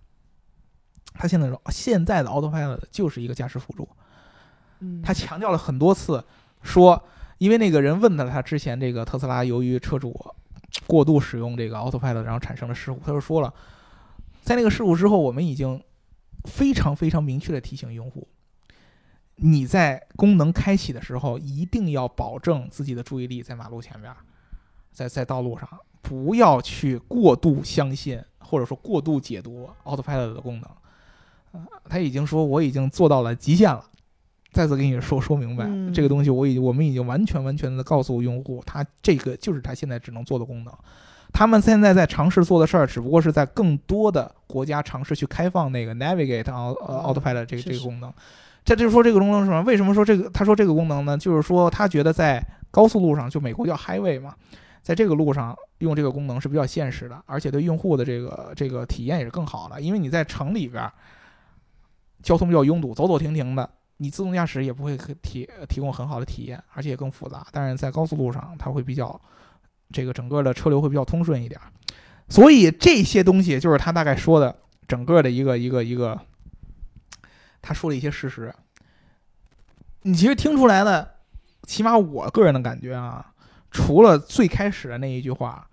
[1.14, 3.88] 他现在说现在的 Autopilot 就是一个驾驶辅助，
[4.80, 6.24] 嗯他强调了很多次，
[6.62, 7.02] 说
[7.38, 10.34] 因为那个人问了他之前这个特斯拉由于车主
[10.86, 13.52] 过度使用这个 Autopilot，然后产生了事故，他就说了，
[14.42, 15.82] 在那个事故之后，我们已经
[16.44, 18.26] 非常非常明确的提醒用户，
[19.36, 24.14] 你在功能开启的时候，一定要保证自己的注意力在马路前面，
[24.92, 25.68] 在在道路上，
[26.00, 31.62] 不要去过度相信或者说过度解读 Autopilot 的功能。
[31.84, 33.84] 他已经说我已经做到了极限了。
[34.52, 40.72] 再次给你说说明白，嗯这个东西我已我们已经完全完全的告诉用户，它这个就是它现在只能做的功能。
[41.32, 48.12] 他们现在在尝试做的事儿，只不过是在更多的国家尝试去开放那个 Navigate 呃嗯 Autopilot 这个这个功能。
[48.64, 49.62] 这就是说这个功能是什么？
[49.62, 50.28] 为什么说这个？
[50.28, 54.34] 他说这个功能呢，就是说他觉得在高速路上，就美国叫 Highway 嘛，
[54.82, 59.80] 在这个路上用这个功能是比较现实的，而且对用户的这个这个体验也是更好的。
[59.80, 60.92] 因为你在城里边儿，
[62.22, 63.68] 交通比较拥堵，走走停停的，
[64.02, 67.46] 你自动驾驶也不会提提供很好的体验，而且也更复杂。
[67.52, 69.20] 但是在高速路上，它会比较
[69.92, 71.60] 这个整个的车流会比较通顺一点。
[72.28, 76.20] 所以这些东西就是他大概说的整个的一个一个一个，
[77.60, 78.52] 他说的一些事实。
[80.02, 81.08] 你其实听出来了，
[81.62, 83.32] 起码我个人的感觉啊，
[83.70, 85.68] 除了最开始的那一句话，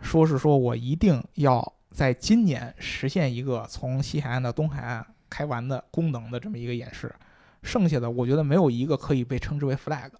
[0.00, 7.14] 说是说我一定要在今年实现一个从西海岸到东海岸开完的功能的这么一个演示，
[7.62, 10.10] 剩下的我觉得没有一个可以被称之为 flag，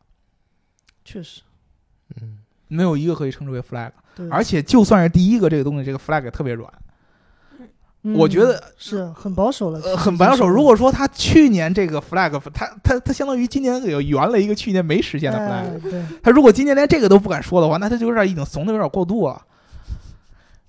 [1.04, 1.42] 确实，
[2.20, 3.90] 嗯，没有一个可以称之为 flag。
[4.14, 6.72] 对，而且就算是第一个这个东西，这个 flag 也特别软，
[8.14, 10.46] 我觉得嗯是很保守了，呃，很保守。
[10.46, 19.40] 如果说他去年这个 flag，他他他相当于今年有圆了一个去年没实现的 flag，、哎对，他如果今年连这个都不敢说的话，那他就有点已经怂的有点过度了。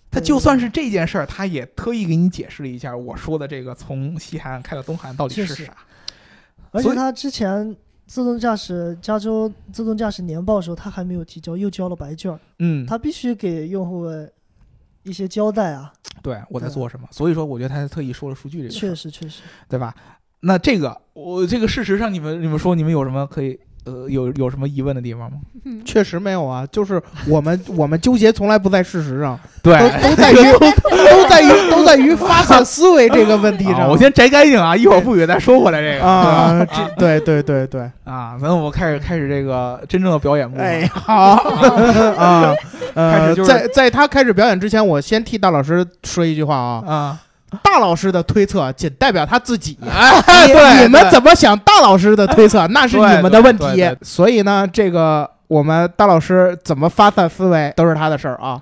[0.09, 5.75] 他就算是这件事儿，他也特意给你解释了一下，我说的这个从西海岸开到东海岸到底是啥。
[6.73, 14.05] 而且他之前自动驾驶加州自动驾驶年报的时候，他还没有提交，又交了白卷儿，嗯，他必须给用户
[15.03, 15.93] 一些交代啊。
[16.21, 19.95] 对我在做什么，所以说我觉得他特意说了数据这个确实，确实，对吧？
[20.41, 25.37] 那这个我这个事实上，你们你们说你们有什么可以呃有有什么疑问的地方吗？
[25.65, 30.35] 嗯确实没有啊，就是我们我们纠结从来不在事实上， 对都都在于
[31.11, 33.81] 都在于都在于发散思维这个问题上。
[33.81, 40.65] 啊我先摘干净啊，一会儿不许再说回来这个啊，这对对对对，啊，咱我开始开始这个真正的表演部分。
[40.65, 41.33] 哎，好
[42.17, 42.53] 啊，
[42.93, 47.19] 开呃始，就是在在他开始表演之前，我先替大老师说一句话啊，啊，
[47.61, 49.77] 大老师的推测仅代表他自己。
[49.87, 53.65] 哎，你对，你们怎么想大老师的推测， 那是你们的问题。
[54.01, 58.61] 所以呢，这个我们大老师怎么发散思维都是他的事儿啊，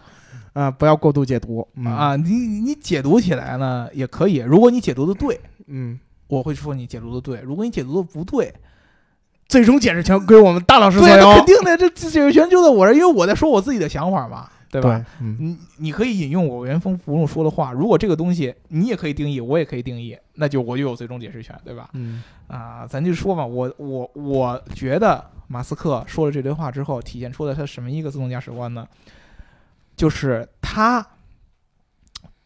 [0.54, 1.68] 啊，不要过度解读。
[1.78, 2.16] 嗯，啊？
[2.16, 8.54] 你你解读起来呢也可以，如果你解读的对，嗯，我会说你解读的对；如果你解读的不对，
[9.48, 11.46] 最终解释权归我们大老师所对，那有肯。
[11.46, 15.06] 定的，这这解释权就在我这儿，因为我在说我自己的想法嘛，对吧？？
[15.20, 21.90] 嗯，你你可以引用我原封不动说的话，如果这个东西你也可以定义，我也可以定义，那就我就有最终解释权，对吧？
[21.94, 28.88] 嗯啊，咱就说嘛，我我我觉得马斯克说了这堆话之后，体现出了他什么一个自动驾驶观呢？
[29.98, 31.06] 就是他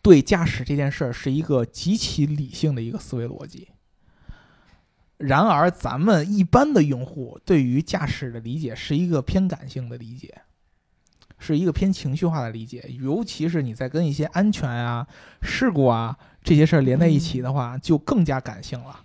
[0.01, 3.67] 对驾驶这件事儿是一个极其理性的一个思维逻辑。
[5.17, 10.41] 然而，咱们一般的用户对于驾驶的理解是一个偏感性的理解，
[11.37, 15.05] 是一个偏情绪化的理解，尤其是你在跟一些安全啊、
[15.41, 19.01] 事故啊这些事儿连在一起的话，就更加感性了。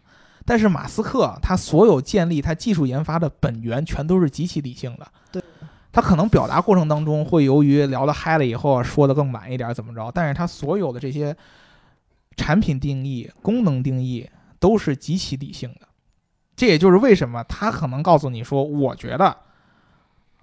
[0.47, 5.07] 但是马斯克他所有建立他技术研发的本源全都是极其理性的。
[5.31, 5.43] 对，
[5.93, 11.37] 他可能表达过程当中会由于聊得嗨了以后说的更满一点怎么着，但是他所有的这些
[12.37, 15.87] 产品定义、功能定义都是极其理性的。
[16.57, 19.37] 这也就是为什么他可能告诉你说，我觉得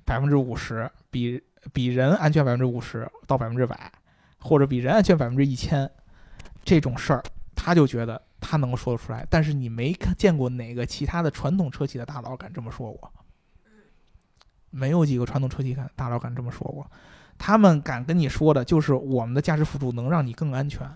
[0.05, 1.41] 百分之五十比
[1.73, 3.91] 比人安全百分之五十到百分之百，
[4.39, 5.89] 或者比人安全百分之一千，
[6.63, 7.23] 这种事儿，
[7.55, 9.25] 他就觉得他能够说得出来。
[9.29, 13.11] 但是你没看见过哪个其他的传统车企的大佬敢这么说过？
[14.69, 16.85] 没有几个传统车企敢大佬敢这么说过。
[17.37, 20.89] 他们敢跟你说的就是我们的驾驶辅助能让你更安全，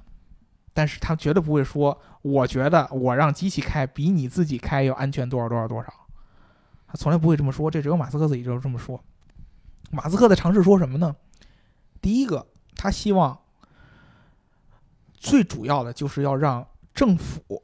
[0.74, 5.94] 但是他绝对不会说，我觉得我让机器开比你自己开要安全多少多少多少。
[6.88, 9.02] 他从来不会这么说，这只有马斯克自己就是这么说。
[9.92, 11.16] 马斯克在尝试说什么呢？
[12.02, 13.40] 第一个，他希望
[15.14, 17.64] 最主要的就是要让政府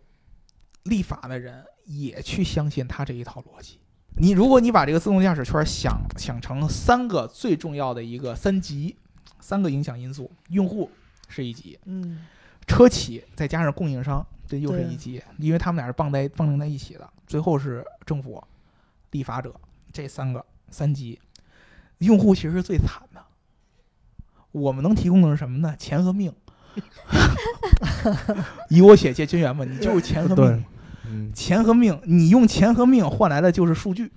[0.84, 3.80] 立法的人也去相信他这一套逻辑。
[4.20, 8.96] 你如果你把这个自动驾驶圈想想成三个最重要的一个三级，
[9.40, 10.90] 三个影响因素，用户
[11.28, 12.26] 是一级，嗯，
[12.66, 17.08] 车企再加上供应商，这又是一级，因为他们俩是绑在绑定在一起的。
[17.28, 18.44] 最后是政府、
[19.12, 19.54] 立法者
[19.92, 21.20] 这三个三级，
[21.99, 23.21] 用户其实是最惨的。
[24.51, 25.75] 我们能提供的是什么呢？
[25.77, 26.31] 钱和命。
[28.69, 30.63] 以我血借金元嘛，你就是钱和命。
[31.10, 34.12] 嗯钱和命，你用钱和命换来的就是数据。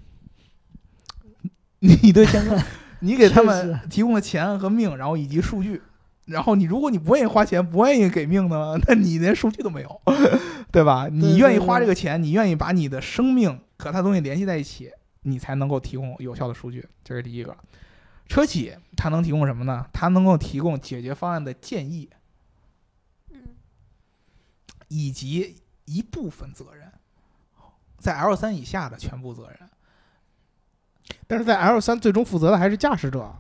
[1.79, 2.63] 你对钱和，
[3.01, 5.81] 你给他们提供了钱和命，然后以及数据。
[6.27, 10.01] 然后你如果你不愿意花钱，不愿意给命呢，那你连数据都没有。
[10.71, 11.09] 对吧？
[11.11, 14.91] 你愿意花这个钱，你愿意把你的生命和他东西联系在一起，
[15.23, 17.57] 你才能够提供有效的数据，这是第一个。
[18.29, 19.87] 车企它能提供什么呢？
[19.93, 22.09] 它能够提供解决方案的建议，
[23.31, 23.43] 嗯
[24.89, 26.93] 以及一部分责任，
[27.99, 29.59] 在 L 三以下的全部责任。
[31.27, 33.35] 但是在 L 三最终负责的还是驾驶者。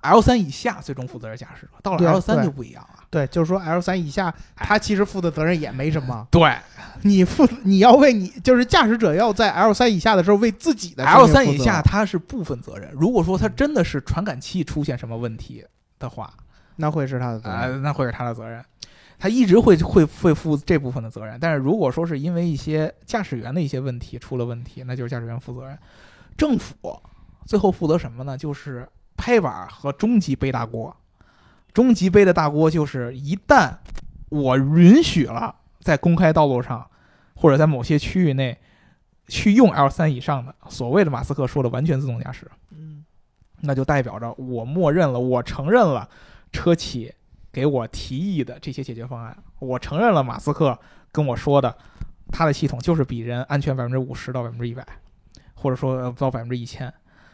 [0.00, 3.04] L 三以下最终负责是驾驶者，到了 L 三就不一样了。
[3.10, 6.26] 对，就是说 L 三以下，他其实负的责任也没什么。
[6.30, 6.54] 对
[7.02, 12.90] 你负你要为你就是驾驶者要在 L 三以下的时候为自己的，L 三以下他是部分责任。
[12.92, 15.64] 如果说他真的是传感器出现什么问题
[15.98, 16.32] 的话，
[16.76, 17.82] 那会是他的责啊、任。
[17.82, 18.64] 那会是他的责任，
[19.18, 21.36] 他一直会会会负这部分的责任。
[21.40, 25.76] 但是如果说是因为一些驾驶员的一些问题出了问题，那就是驾驶员负责任。
[26.36, 27.02] 政府
[27.46, 28.38] 最后负责什么呢？
[28.38, 30.96] 就是拍板和终极背大锅。
[31.74, 33.72] 终极背的大锅就是一旦
[34.30, 36.84] 我允许了在公开道路上
[37.34, 38.58] 或者在某些区域内
[39.28, 43.04] 去用 L 三以上的所谓的马斯克说的完全自动驾驶，嗯，
[43.60, 46.08] 那就代表着我默认了，我承认了
[46.50, 47.14] 车企
[47.52, 50.76] 给我提议的这些解决方案，我承认了马斯克
[51.12, 51.76] 跟我说的，
[52.32, 54.84] 他的系统就是比人安全百分之五十到百分之一百，
[55.54, 56.92] 或者说呃到百分之一千。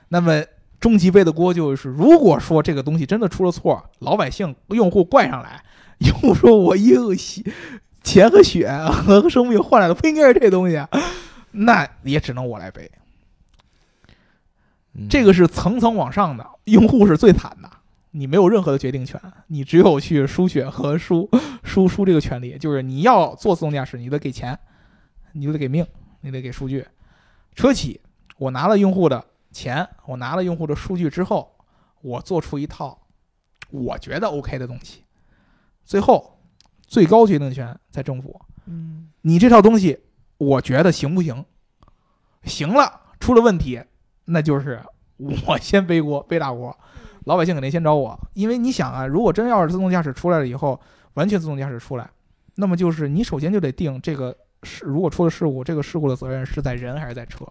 [0.08, 0.42] 那么
[0.80, 5.62] 终极背的锅就是，如果说这个东西真的出了错，老百姓用户怪上来，
[5.98, 7.42] 用户说我用血
[8.02, 10.88] 钱和血和生命换来的不应该是这东西啊，
[11.52, 12.90] 那也只能我来背。
[14.96, 17.68] 嗯这个是层层往上的，用户是最惨的，
[18.12, 21.28] 你没有任何的决定权，你只有去输血和输
[21.64, 24.56] 输输这个权利，就是你要做自动驾驶，你得给钱，
[25.32, 25.84] 你就得给命，
[26.20, 26.86] 你得给数据。
[27.56, 28.00] 车企，
[28.36, 31.56] 我拿了用户的钱，我拿了用户的数据之后，
[32.02, 33.06] 我做出一套
[33.70, 35.04] 我觉得 OK 的东西，
[35.84, 36.38] 最后
[36.86, 38.38] 最高决定权在政府。
[38.66, 40.00] 嗯，你这套东西，
[40.36, 41.44] 我觉得行不行？
[42.42, 43.80] 行了，出了问题，
[44.26, 44.82] 那就是
[45.46, 46.76] 我先背锅，背大锅，
[47.24, 50.78] 老百姓肯定先找我，因为你想啊，如果真要是自动驾驶出来了以后，
[51.14, 52.10] 完全自动驾驶出来，
[52.56, 57.46] 那么就是你首先就得定这个事，如果出了事故，这个事故的责任是在人还是在车？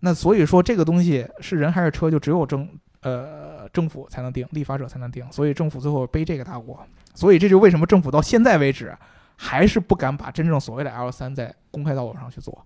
[0.00, 2.68] 那所以说这个东西是人还是车，就只有政
[3.02, 6.80] 呃政府才能定，立法者才能定，所以政府最后背这个大锅。
[7.14, 8.96] 所以这就为什么政府到现在为止
[9.36, 12.64] 还是不敢把真正所谓的 L 三在公开道路上去做，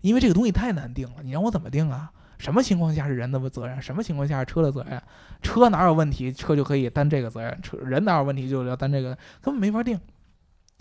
[0.00, 1.16] 因为这个东西太难定了。
[1.22, 2.10] 你让我怎么定啊？
[2.38, 3.80] 什么情况下是人的责任？
[3.80, 5.00] 什么情况下是车的责任？
[5.42, 10.00] 车哪有问题，车就可以担这个责任；车人哪有问题，就要担这个，根本没法定。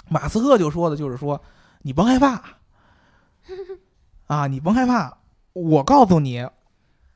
[0.10, 1.40] 马斯克就说的就是说，
[1.84, 2.42] 你甭害怕
[4.26, 5.18] 啊，你甭害怕，
[5.54, 6.48] 我告诉你，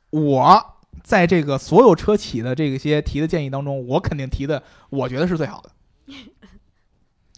[0.10, 5.70] 我在这个所有车企的这些提的建议当中，我肯定提的，我觉得是最好的。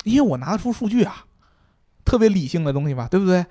[0.04, 1.26] 因为我拿得出数据啊，
[2.06, 3.46] 特别理性的东西吧，对不对？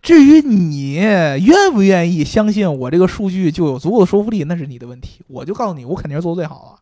[0.00, 5.22] 至于你愿不愿意相信我这个数据就有足够的说服力，那是你的问题。
[5.26, 6.78] 我就告诉你，我肯定是做的最好了，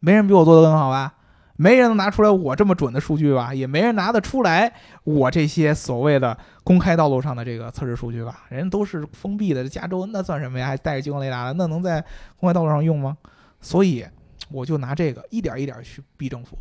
[0.00, 1.14] 没人比我做的更好吧？
[1.56, 3.54] 没人能拿出来我这么准的数据吧？
[3.54, 4.72] 也没人拿得出来
[5.04, 8.44] 我这些所谓的公开道路上的这个测试数据吧？
[8.50, 10.66] 人都是封闭的，加州那算什么呀？
[10.66, 12.04] 还带着激光雷达的，那能在
[12.38, 13.16] 公开道路上用吗？
[13.60, 14.04] 所以
[14.50, 16.58] 我就拿这个一点一点去逼政府。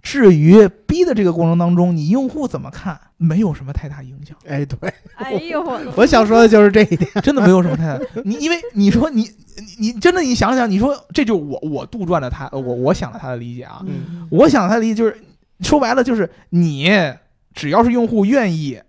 [0.00, 7.10] 至于逼的这个过程当中，你用户怎么看，没有什么太大影响，哎，对，哎呦我 我想说的就是这一点。
[7.22, 8.22] 真的没有什么太大。
[8.24, 9.22] 你因为你说你
[9.56, 15.20] 你你真的你想想，你说这就是我我杜撰的他，我我想了他的理解啊，嗯我想他的理解就是
[15.60, 16.90] 说白了就是你
[17.52, 18.80] 只要是用户愿意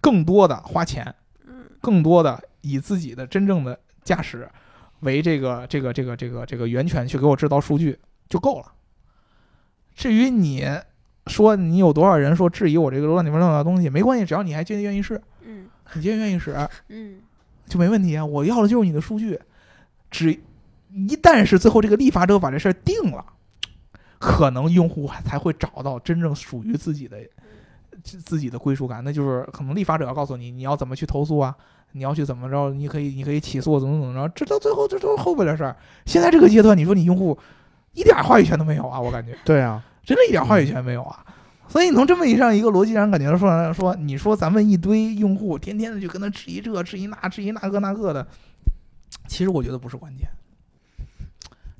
[0.00, 1.14] 更多的花钱，
[1.46, 4.48] 嗯更多的以自己的真正的驾驶
[5.00, 7.96] 为这个这个这个这个这个源泉去给我制造数据
[8.28, 8.72] 就够了。
[9.94, 10.64] 至于你
[11.28, 16.56] 说你有多少人说质疑我这个乱七八糟的东西，没关系，只要你还愿意愿意试，嗯你既然愿意使
[16.88, 17.18] 嗯
[17.66, 18.24] 就没问题啊。
[18.24, 19.38] 我要的就是你的数据，
[20.10, 20.32] 只
[20.92, 23.24] 一旦是最后这个立法者把这事儿定了，
[24.18, 27.18] 可能用户才会找到真正属于自己的
[28.02, 29.02] 自自己的归属感。
[29.04, 31.54] 那就是可能立法者要告诉你你要怎么去投诉啊，
[31.92, 35.76] 你要去怎么着，你可以你可以起诉怎么怎么着，这到最后这都是后边的事儿。
[36.06, 37.38] 现在这个阶段，你说你用户
[37.92, 39.36] 一点话语权都没有啊，我感觉。
[39.44, 41.22] 对啊，真的一点话语权没有啊。
[41.68, 48.26] 所以你从这么一上一个逻辑上感觉说说，你说咱们一堆用户天天的就跟他质疑这质疑那质疑那个那个的，
[49.26, 50.26] 其实我觉得不是关键，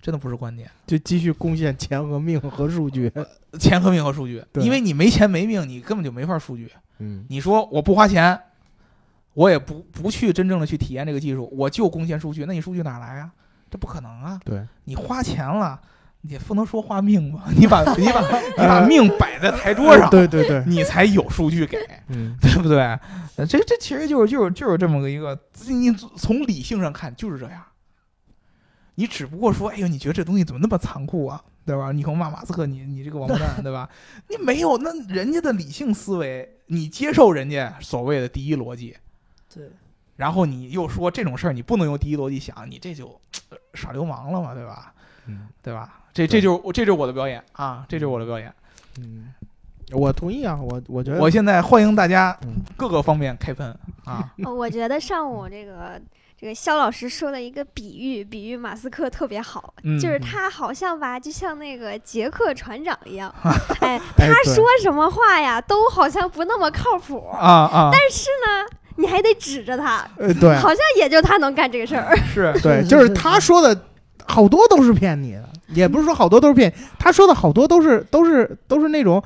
[0.03, 3.11] 真的不是关键，就继续贡献钱和命和数据。
[3.59, 6.70] 钱和命和数据，因为你没钱没命，你根本就没法数据。
[6.99, 8.39] 嗯，你说我不花钱，
[9.33, 13.31] 我也不不去真正的去体验这个技术，我就贡献数据，那你数据哪来啊？
[13.70, 14.39] 这不可能啊！
[14.45, 15.81] 对，你花钱了，
[16.21, 17.45] 你不能说话命吧？
[17.57, 22.81] 你把 你把你把命摆在台桌上， 对对对，你才有数据给，嗯，对不对？
[23.37, 25.39] 呃这这其实就是就是就是这么个一个，
[25.69, 27.62] 你从理性上看就是这样。
[28.97, 31.41] 你只不过说，哎呦，你觉得这东西怎么那么残酷啊？
[31.64, 31.93] 对吧？
[31.93, 33.89] 你可能骂马斯克，你你这个王八蛋，对吧？
[34.29, 38.97] 你没有那人家的理性思维，你接受人家所谓的第一逻辑，
[39.55, 39.71] 对，
[40.16, 43.07] 然后你又说这种事儿你不能用第一逻辑想，你这就
[43.51, 44.93] 呃耍流氓了嘛，对吧？
[45.29, 45.47] 嗯。
[45.62, 46.01] 对吧？
[46.12, 48.53] 这这就是我这就是我的表演啊，这就是我的表演。
[48.99, 49.29] 嗯，
[49.93, 52.57] 我同意啊，我我觉得我现在欢迎大家嗯。
[52.76, 53.68] 各个方面开喷
[54.05, 56.01] 啊， 哦我觉得上午这个
[56.41, 63.33] 这个肖老师说的一个比喻，比喻马斯克特别好，嗯就是他好像吧，就像那个杰克船长一样，
[63.81, 68.01] 哎，哎他说什么话呀，都好像不那么靠谱，啊啊，但。
[68.11, 70.57] 是呢，你还得指着他，呃对。
[70.57, 72.16] 好像也就他能干这个事儿。
[72.16, 72.53] 是。
[72.62, 73.79] 对， 就是是他说的
[74.29, 79.22] 好多都是骗你的，也不是说好多都是骗，他说的好多都是都是都是那种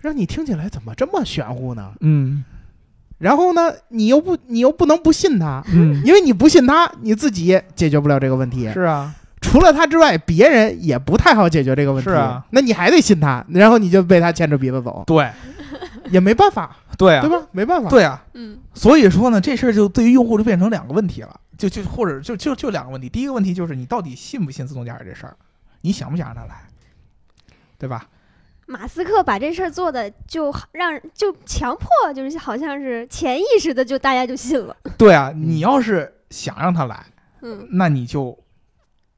[0.00, 1.92] 让你听起来怎么这么玄乎呢？
[2.00, 2.44] 嗯
[3.18, 8.70] 然后呢，你又不你又不能不信他，嗯，因为你不信他，你自己解决不了这个问题。
[8.72, 12.10] 是啊，除了他之外，别人也不太好解决这个问题。
[12.10, 15.30] 是啊，那你还得信他，然后你就被他牵着鼻子走，对
[16.10, 17.46] 也没办法，对啊对，吧？
[17.52, 17.88] 没办法。
[17.88, 23.08] 对啊，嗯，所以说呢，这事儿就对于用户就变成两个问题了，就就或者就就就两个问题。
[23.08, 25.36] 第一个问题就是你到底信不信自动驾驶这事儿，
[25.80, 26.68] 你想不想让它来，
[27.78, 28.08] 对吧？
[28.66, 34.74] 马斯克把这事儿做的就让就强迫，就是好像是潜意识的就大家就信了。
[34.96, 37.04] 对啊，你要是想让它来，
[37.42, 38.42] 嗯，那你就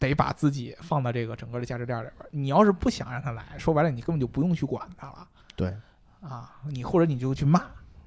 [0.01, 2.28] 得把自己放到这个整个的价值链里边儿。
[2.32, 5.72] 你要是不想让它来，说白了，你根本就不用去管它了对，
[6.20, 6.57] 啊。
[6.68, 7.62] 你或者你就去骂，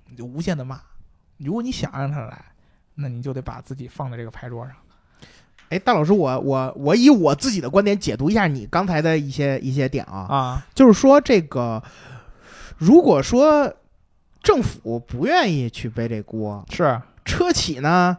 [0.09, 0.81] 你就无限的骂。
[1.37, 2.45] 如果你想让它来，
[2.99, 4.73] 那你就得把自己放在这个牌桌上。
[5.69, 11.81] 哎，大老师，我我我以我自己的观点解读一下你刚才的一些一些点啊，啊，就是说这个，
[12.77, 13.71] 如果说
[14.41, 18.17] 政府不愿意去背这锅，是车企呢，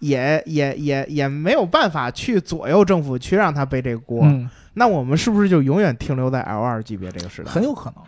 [0.00, 7.50] 也也也也没有办法去左右政府去让他背这锅，嗯，那我们是不是就永远停留在 L 二级别这个时代？
[7.50, 8.04] 很有可能，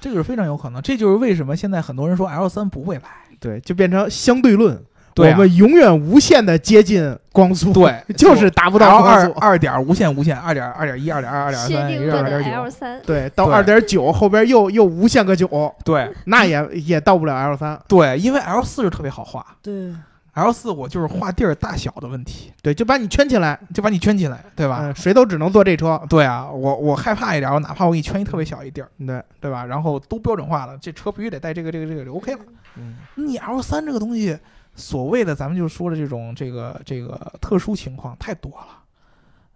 [0.00, 0.80] 这个是非常有可能。
[0.80, 3.02] 这就是为什么现在很多人说 L 三不会来。
[3.40, 4.80] 对，就变成相对论，
[5.18, 9.32] 对啊我们永远无限的接近光速，对 就是达不到 L 光速。
[9.32, 17.78] 二二点无限无限，二点二点一，二点二，二点薛三，二点 L 九，三，对，到对二点九后边又又无限个九，对那也也到不了 L 三。
[17.86, 19.92] 对，因为 L 四是特别好画对
[20.34, 24.80] ，，L 四我就是画地儿大小的问题，对，就把你圈起来，就把你圈起来，对吧？
[24.82, 26.00] 嗯，谁都只能坐这车。
[26.08, 29.64] 对啊，我我害怕一点，我哪怕我给你圈一特别小一地儿，对，对吧？
[29.64, 32.40] 然后都标准化了，这车必须得带这个这个这个就 OK 了。
[32.76, 34.38] 嗯，你 L 三这个东西，
[34.78, 38.84] 所谓的咱们就说的这种这个这个特殊情况太多了，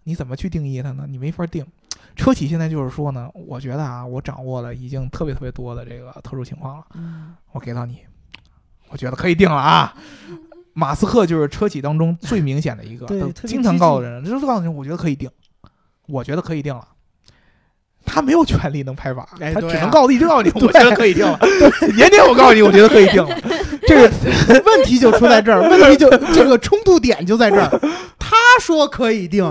[0.03, 1.05] 你怎么去定义它呢？
[1.07, 1.65] 你没法定。
[2.15, 7.99] 车企现在就是说呢，我觉得啊，我掌握了已经特别特别多的这个特殊情况了，嗯，我给到你，
[8.89, 9.95] 我觉得可以定了啊。
[10.73, 13.07] 马斯克就是车企当中最明显的一个，
[13.45, 15.29] 经常告诉人，就是告诉你，我觉得可以定，
[16.07, 16.87] 我觉得可以定了。
[18.05, 21.39] 他没有权利能拍板，他只能告诉你，就告诉你， 我觉得可以定了。
[21.95, 23.39] 年年我告诉你，我觉得可以定了。
[23.87, 24.11] 这个
[24.65, 27.69] 问题就出在这儿， 问题就这个冲突点就在这儿。
[28.17, 29.43] 他说可以定，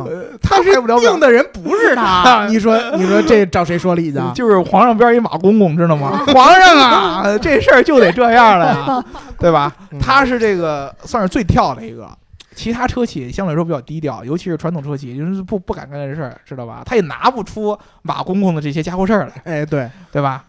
[0.42, 2.46] 他但是定的人不是他。
[2.50, 4.32] 你说，你说这找谁说理去啊？
[4.34, 6.24] 就是皇上边一马公公，知道吗？
[6.28, 9.04] 皇上啊，这事儿就得这样了呀，
[9.38, 9.72] 对吧？
[9.92, 12.08] 嗯他是这个算是最跳的一个，
[12.56, 16.82] 其他车企相对来说比较低调，尤其是传统车企，就是不不敢干这事儿，知道吧？
[16.84, 20.42] 他也拿不出马公公的这些家伙事儿来，哎，对，对吧？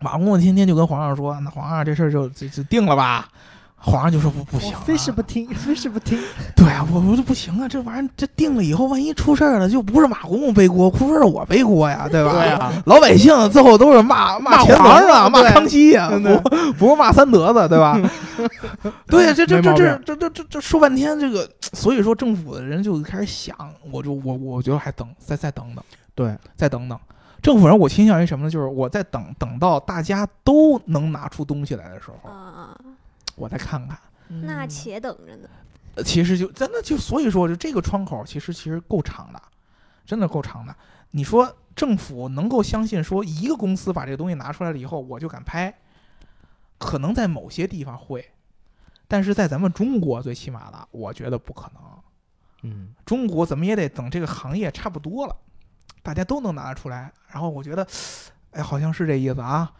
[0.00, 3.28] 马公公天天就跟皇上说：“那皇上这事儿就就就定了吧。”
[3.86, 6.18] 皇上就说：“不不行、啊，非是不听，非是不听。
[6.56, 12.32] 对啊，我我说不行啊，这玩意儿这定了以后，万一出事儿了，就不是马公公背锅，出事儿是我背锅呀，对吧？
[12.32, 18.00] 对啊，老百姓最后都是骂骂乾隆皇上骂康熙呀，不不是骂三德子，对吧？
[19.06, 23.54] 对呀，这这这这这这这这说半天，这个所以说政府的人就开始想，
[23.92, 25.84] 我就我我觉得还等再再等等，
[26.14, 26.98] 对，再等等。
[27.44, 28.50] 政府人我倾向于什么呢？
[28.50, 32.74] 就是我在等等到大家都能拿出东西来的时候，啊，
[33.36, 33.98] 我再看看。
[34.28, 35.48] 那嗯且等着呢。
[35.96, 39.42] 呃其实就真的就所以说，就这个窗口其实其实够长的，
[40.06, 40.74] 真的够长的。
[41.10, 45.72] 你说政府能够相信说一个公司把这个东西拿出来了以后，我就敢拍，
[46.78, 48.26] 可能在某些地方会，
[49.06, 51.82] 但是在咱们中国最起码的，我觉得不可能。
[52.62, 55.36] 嗯，中国怎么也得等这个行业差不多了，
[56.04, 57.10] 大家都能拿得出来。
[57.32, 57.84] 然后我觉得，
[58.52, 59.72] 哎，好像是这意思啊，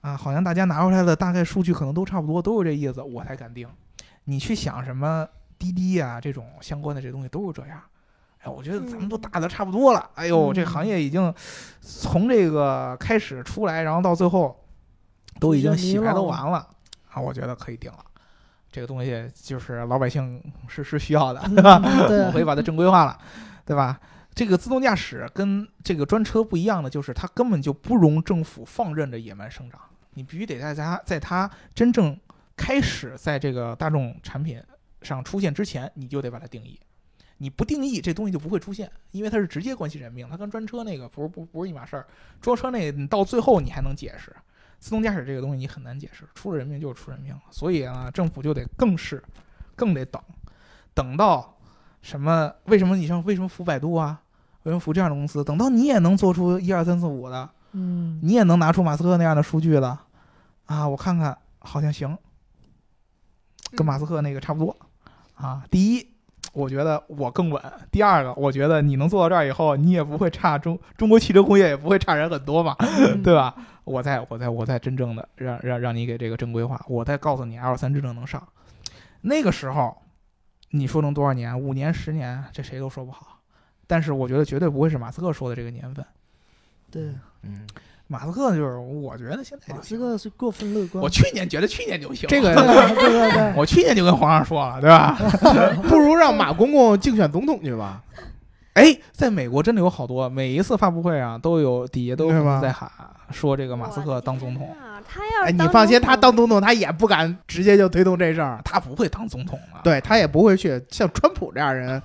[0.00, 3.68] 啊，好像大家拿出来的大概数据可能都差不多，都是这意思，我才敢定。
[4.24, 5.28] 你去想什么
[5.58, 7.78] 滴滴呀、这种相关的这东西都是这样。
[8.42, 10.10] 哎，我觉得咱们都打的差不多了。
[10.14, 11.32] 哎呦，这行业已经
[11.80, 14.64] 从这个开始出来，然后到最后
[15.38, 16.66] 都已经洗牌都完了
[17.10, 17.98] 啊，我觉得可以定了。
[18.70, 21.78] 这个东西就是老百姓是是需要的，对吧？
[22.26, 23.18] 我可以把它正规化了，
[23.66, 24.00] 对吧？
[24.34, 29.80] 这个自动驾驶跟这个专车不一样的，就是它根本就不容政府放任着野蛮生长，
[30.14, 32.18] 你必须得在它在它真正
[32.56, 34.62] 开始在这个大众产品
[35.02, 36.80] 上出现之前，你就得把它定义。
[37.38, 42.06] 你不定义，这东西就不会出现，因为它是直接关系人命，它跟专车那个不是不不是一码事儿。
[42.40, 44.32] 专车那个你到最后你还能解释，
[44.78, 47.42] 自动驾驶这个东西你很难解释，出了人命就是出人命了。
[47.50, 49.20] 所以啊，政府就得更是，
[49.74, 50.22] 更得等，
[50.94, 51.58] 等到
[52.02, 52.52] 什么？
[52.66, 54.20] 为什么你像为什么服百度啊？
[54.64, 55.42] 为什么服这样的公司？
[55.42, 60.02] 等到你也能做出一二三四五的，嗯，你也能拿出马斯克那样的数据了，
[60.66, 62.18] 啊，我看看好像行，
[63.76, 64.76] 跟马斯克那个差不多，
[65.34, 66.06] 啊，第一。
[66.52, 67.62] 我觉得我更稳。
[67.90, 73.54] 第二个，我觉得你能做到这儿以后，你也不会差中中国汽车工业也不会差人很多嘛，嗯 对吧？
[73.84, 78.46] 我再我再我再真正的让让让你给这个正规化，我再告诉你 L 三真正能上，
[79.22, 79.96] 那个时候
[80.72, 81.58] 你说能多少年？
[81.58, 83.38] 五年、十年，这谁都说不好。
[83.86, 86.04] 但是我觉得绝对不会是马斯克说的这个年份。
[86.90, 87.02] 对，
[87.42, 87.66] 嗯，
[88.06, 91.02] 马斯克就是，我觉得现在马斯克是过分乐观。
[91.02, 95.14] 我去年觉得去年就行，这个对对对对，我去年就跟皇上说了，对吧？
[95.88, 98.02] 不如让马公公竞选总统去吧。
[98.74, 102.90] 哎，在美国真的有好多，每一次发布会啊，都有底下都有在喊
[103.30, 109.80] 说这个马斯克当总统，啊，他要哎，你放心，他当总统，他也不敢直接就推动这事儿，他不会当总统的。
[109.82, 110.82] 对他也不会去。
[110.90, 112.00] 像川普这样人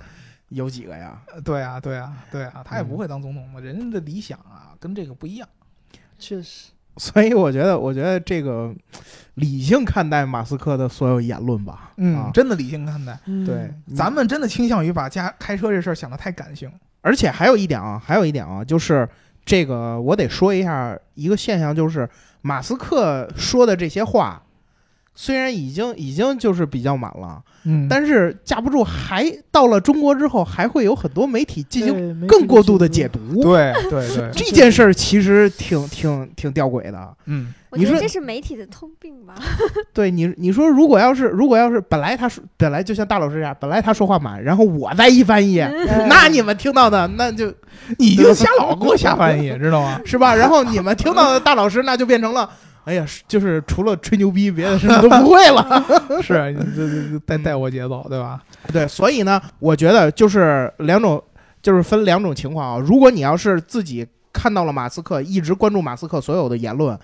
[0.50, 1.20] 有几个呀？
[1.32, 3.60] 呃 对啊，对啊，对啊，他也不嗯会当总统的。
[3.60, 5.48] 人家的理想啊，跟这个不一样。
[6.18, 8.74] 确实，所以我觉得，我觉得这个
[9.38, 11.92] 理性看待马斯克的所有言论吧。
[12.14, 13.18] 啊，真的理性看待。
[13.26, 16.70] 嗯对，咱们真的倾向于把家开车这事儿想得太感性。
[17.00, 19.08] 而且还有一点啊，还有一点啊，就是
[19.44, 22.08] 这个我得说一下一个现象，就是
[22.42, 24.42] 马斯克说的这些话，
[25.20, 33.18] 虽然已经已经就是比较满了，嗯但是架不住还到了中国之后，还会有很多媒体进行更过度的解读。
[33.34, 33.42] 读。
[33.42, 37.16] 对对 对，这件事儿其实挺挺挺吊诡的。
[37.26, 39.34] 嗯，你说我觉得这是媒体的通病吧。
[39.92, 47.52] 对你，你说如果要是如果要是本来他说本来就像大老师这样，本来他说话满，然后我再一翻译， 哎那你们听到的那就
[47.98, 50.00] 你就瞎老给我瞎翻译，知道吗？
[50.06, 50.32] 是吧？
[50.36, 52.48] 然后你们听到的大老师那就变成了，
[52.88, 55.84] 哎呀，是就是除了吹牛逼，别的什么都不会了。
[56.22, 58.42] 是，你这这这带带我节奏，对吧？
[58.72, 61.22] 对，所以呢，我觉得就是两种，
[61.60, 62.78] 就是分两种情况啊。
[62.82, 66.98] 如果你要是自己看到了马斯克，一直关注马斯克所有的言论，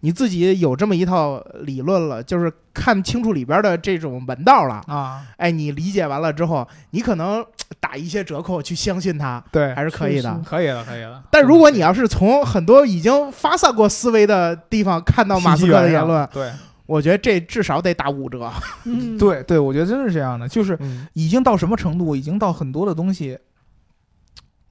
[0.00, 4.80] 你自己有这么一套理论了，就是看清楚里边的这种门道了。
[4.86, 7.44] 啊，哎，你理解完了之后，你可能
[7.80, 10.48] 打一些折扣去相信他，对，还是可以的是。
[10.48, 11.22] 可以了，可以了。
[11.30, 16.50] 但如果你要是从很多已经发散过思维的地方看到马斯克的言论，对
[16.86, 18.50] 我觉得这至少得打五折。
[18.84, 23.38] 嗯， 对对，我觉得真是这样的，就是嗯已经到什么程度，已经到很多的东西，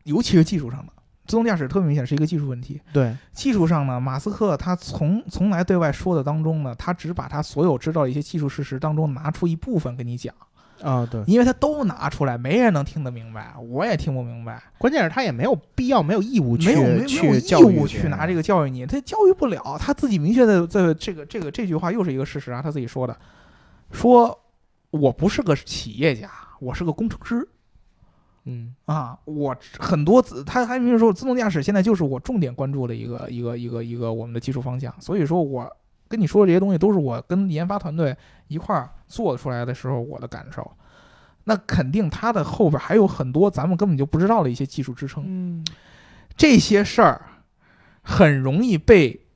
[0.03, 0.93] 尤其是技术上的
[1.25, 2.79] 自动驾驶，特别明显是一个技术问题。
[2.93, 10.33] 对，技术上呢，马斯克他从从来对外说的当中呢，他只把他所有知道的一些技术事实当中拿出一部分跟你讲，
[10.81, 23.17] 啊，对，因为他都拿出来，没人能听得明白，我也听不明白，关键是他也没有必要，没有义务去没有没有义务去拿这个教育你，他教育不了，他自己明确的在这个这个这句话又是一个事实啊，他自己说的，
[23.91, 24.37] 说
[24.91, 27.47] 我不是个企业家，我是个工程师。
[28.47, 34.93] 嗯啊，我很多自他还明确说，自动驾驶现在就是我重点关注的一个一个一个一个我们的技术方向。
[35.01, 35.67] 所以说我
[36.07, 38.15] 跟你说的这些东西，都是我跟研发团队
[38.47, 40.69] 一块儿做出来的时候我的感受。
[41.45, 45.65] 那肯定它的后边还有很多咱们根本就不知道的一些技术支撑，嗯，
[46.35, 47.21] 这些事儿
[48.01, 49.27] 很容易被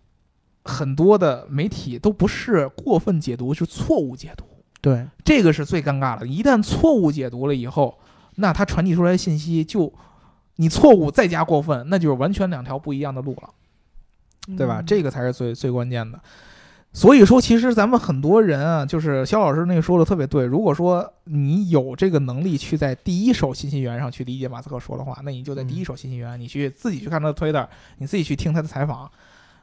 [0.63, 4.43] 很多的媒体都不是过分解读，是错误解读。
[4.81, 6.25] 对，这个是最尴尬的。
[6.25, 7.99] 一旦错误解读了以后，
[8.35, 9.93] 那它传递出来的信息就，
[10.55, 13.49] 你错误再加过分，那就是完全两条不一样的路了，
[14.57, 14.79] 对吧？
[14.79, 16.19] 嗯这个才是最最关键的。
[16.91, 20.43] 所以说，其实咱们很多人啊，就是肖老师那个说的特别对。
[20.45, 27.67] 如果说你有这个能力去在第一手信息源上去理解马斯克说的话，那你就在第一手信息源，你去自己去看他的推特，
[27.99, 29.09] 你自己去听他的采访，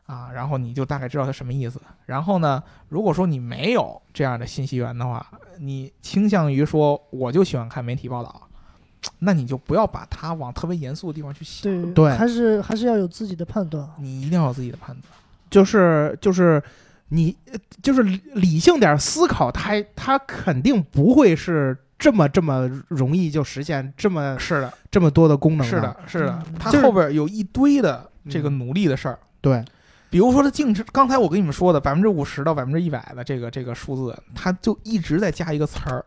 [0.06, 1.80] 啊，然后你就大概知道他什么意思。
[2.06, 5.26] 然后呢，如果说你没有这样的信息源的话，
[5.58, 8.40] 你倾向于说我就喜欢看媒体报道，
[9.18, 13.84] 那你就不要把它往特别严肃的地方去想，对对还是还是要有自己的判断。
[13.98, 15.12] 你一定要有自己的判断。
[15.48, 16.60] 就是就是
[17.08, 17.36] 你
[17.82, 25.70] 就是理理性点思考，他他肯定不会是这么这么容易就实现这么是的，这么多的功能呢？
[25.70, 29.18] 是的，是的，嗯他后边有一堆的这个嗯努力的事儿。
[29.40, 29.64] 对，
[30.10, 36.04] 比如说它净值，刚才我跟你们说的百分之五十到百分之一百的这个这个数字，它就一直在加一个词儿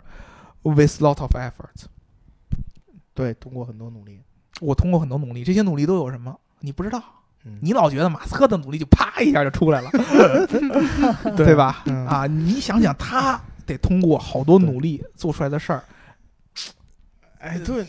[0.63, 1.85] ，with lot of effort。
[3.13, 4.21] 对，通过很多努力，
[4.59, 6.37] 我通过很多努力，这些努力都有什么？
[6.59, 7.18] 你不知道，嗯，
[7.61, 9.89] 你老觉得马斯克的努力就啪一下就出来了，
[11.35, 11.81] 对吧？
[11.85, 15.83] 嗯啊，你想想，他得通过好多努力做出来的事儿，
[17.39, 17.85] 哎，对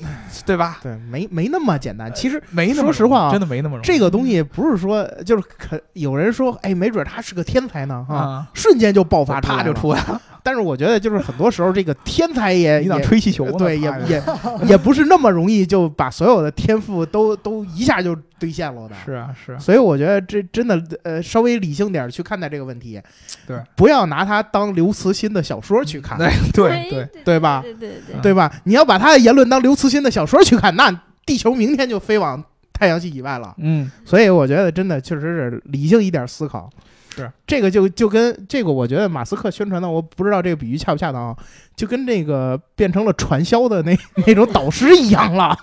[0.46, 0.78] 对吧？
[0.82, 2.12] 对，没没那么简单。
[2.14, 3.86] 其实没那么说实话啊真的没那么容易。
[3.86, 13.52] 这个东西不是说就是可有人说，哎，没准他是个天才呢，哈，啊，瞬间就爆发啪就出来了， 但是我觉得就是很多时候这个天才也 你当也吹气球呢？
[13.58, 14.22] 对，也也
[14.68, 18.94] 也不是那么容易就把所有的天赋都都一下就兑现了的。
[19.04, 23.00] 是啊是啊，所以我觉得这真的呃，稍微理性点儿去看待这个问题，
[23.46, 28.50] 对，不要拿它当刘慈欣的小说去看，对 对对，对对吧对对对嗯对吧？
[28.64, 30.90] 你要把他的言论当刘慈欣的小说去看，那
[31.26, 33.54] 地球明天就飞往太阳系以外了。
[33.58, 36.68] 嗯，所以我觉得真的确实是理性一点思考。
[37.14, 41.36] 是这个就就跟这个，我觉得马斯克宣传的，我不知道这个比喻恰不恰当啊，
[41.74, 43.96] 就跟那个变成了传销的那
[44.26, 45.56] 那种导师一样了，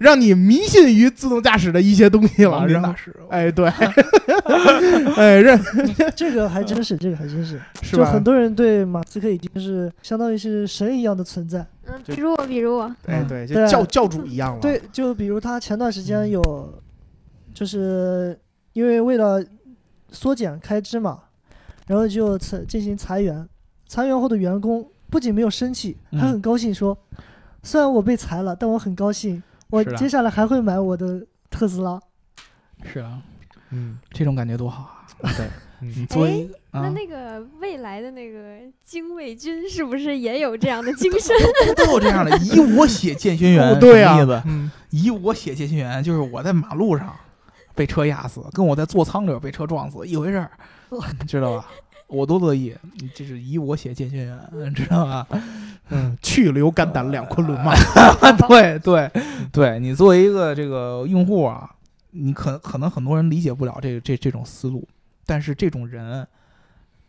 [0.00, 2.50] 让你迷信于自动驾驶的一些东西了。
[2.50, 3.68] 然后王林大，师，哎，对，
[5.16, 5.58] 哎，让
[6.16, 8.22] 这个还真是，这个还真是，是就很？
[8.22, 11.64] 多人对马斯克已经是相当于是神一样的存在。
[11.86, 14.60] 嗯，比如我，比如我，哎，对，就教教主一样了。
[14.60, 16.72] 对，就比如他前段时嗯间有，
[17.52, 18.38] 就是
[18.72, 19.44] 因为为了
[20.12, 21.22] 缩减开支嘛，
[21.88, 23.48] 然后就裁进行裁员，
[23.88, 26.96] 裁员后的员工不仅没有生气，还嗯很高兴说，
[27.62, 32.00] 虽然我被裁了，但我很高兴，我接下来还会买我的特斯拉。
[32.84, 33.20] 是啊，
[33.70, 34.82] 嗯，这种感觉多好
[35.22, 35.30] 啊！
[35.36, 35.46] 对，
[35.80, 36.06] 你
[36.72, 41.36] 嗯，那那个未来的那个精卫军是不是也有这样的精神？
[41.76, 44.16] 都有这样的，以我血见轩辕，哦对啊。
[44.20, 44.42] 意思？
[44.46, 47.14] 嗯，以我血见轩辕，就是我在马路上
[47.74, 50.50] 被车压死，跟我在座舱里边被车撞死一回事儿，
[51.26, 51.68] 知道吧？
[52.08, 52.76] 我都乐意，
[53.14, 55.26] 这是以我血见轩辕，知道吧？
[55.88, 57.72] 嗯，去留肝胆两昆仑嘛。
[58.48, 59.10] 对对
[59.50, 61.70] 对，你作为一个这个用户啊，
[62.10, 64.86] 你可可能很多人理解不了这这这种思路，
[65.24, 66.26] 但是这种人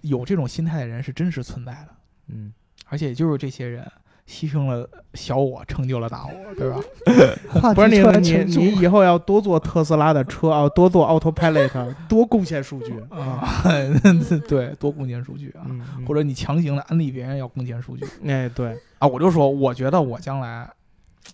[0.02, 1.90] 有这种心态的人是真实存在的，
[2.30, 2.54] 嗯，
[2.88, 3.86] 而且就是这些人
[4.28, 7.74] 牺牲了小我，成就了大我， 对吧？
[7.74, 12.94] 不是你你你以后要多做特斯拉的车 啊，多做 Autopilot，多贡献数据。
[13.10, 13.64] 啊，
[14.48, 15.66] 对，多贡献数据啊，
[16.08, 18.06] 或者你强行的安利别人要贡献数据。
[18.26, 20.70] 哎，对，啊，我就说，我觉得我将来。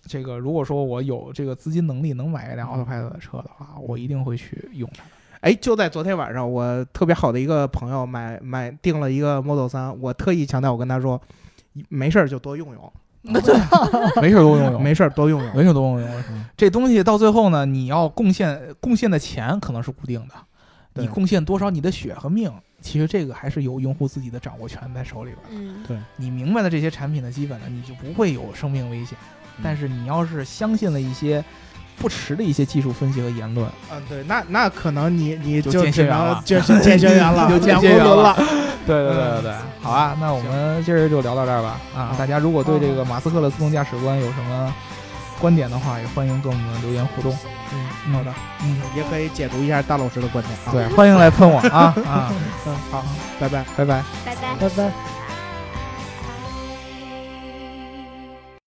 [0.06, 5.02] 这个如果说我有这个资金能力能买一辆 Autopilot 的车的话，我一定会去用它。
[5.40, 11.20] 哎，就在昨天晚上，我特别好的一个朋友买买订了一个 Model 三我特意强调，我跟他说，
[11.88, 12.92] 没事儿就多用用，
[14.20, 15.54] 没事儿多用用， 没事儿多用用。
[15.56, 16.22] 没事儿多用用。
[16.30, 20.34] 嗯这东西到最后呢，你要贡献贡献的钱可能是固定的，
[20.94, 22.52] 你贡献多少你的血和命，
[22.82, 25.82] 其实这个还是有用户自己的掌握权在手里边。
[25.88, 29.16] 嗯，你明白了这些产品的基本呢，你就不会有生命危险。
[29.22, 31.44] 嗯但是你要是相信了一些
[32.00, 38.34] 不实的一些技术分析和言论，嗯，对，那那可能你你就就只能就是见学员了， 就见学员了。
[38.86, 41.78] 对对对对对，好啊，那我们今儿就聊到这儿吧。
[41.94, 44.74] 啊，大家如果对这个马斯克的自动驾驶观有什么
[45.38, 47.36] 观点的话，也欢迎跟我们留言互动。
[47.74, 48.32] 嗯，好的，
[48.64, 50.72] 嗯，也可以解读一下大老师的观点啊。
[50.72, 52.32] 对，欢迎来喷我啊啊，
[52.66, 53.04] 嗯，好，
[53.38, 53.62] 拜拜。
[53.76, 54.02] 拜拜。
[54.24, 54.54] 拜拜。
[54.58, 55.09] 拜拜。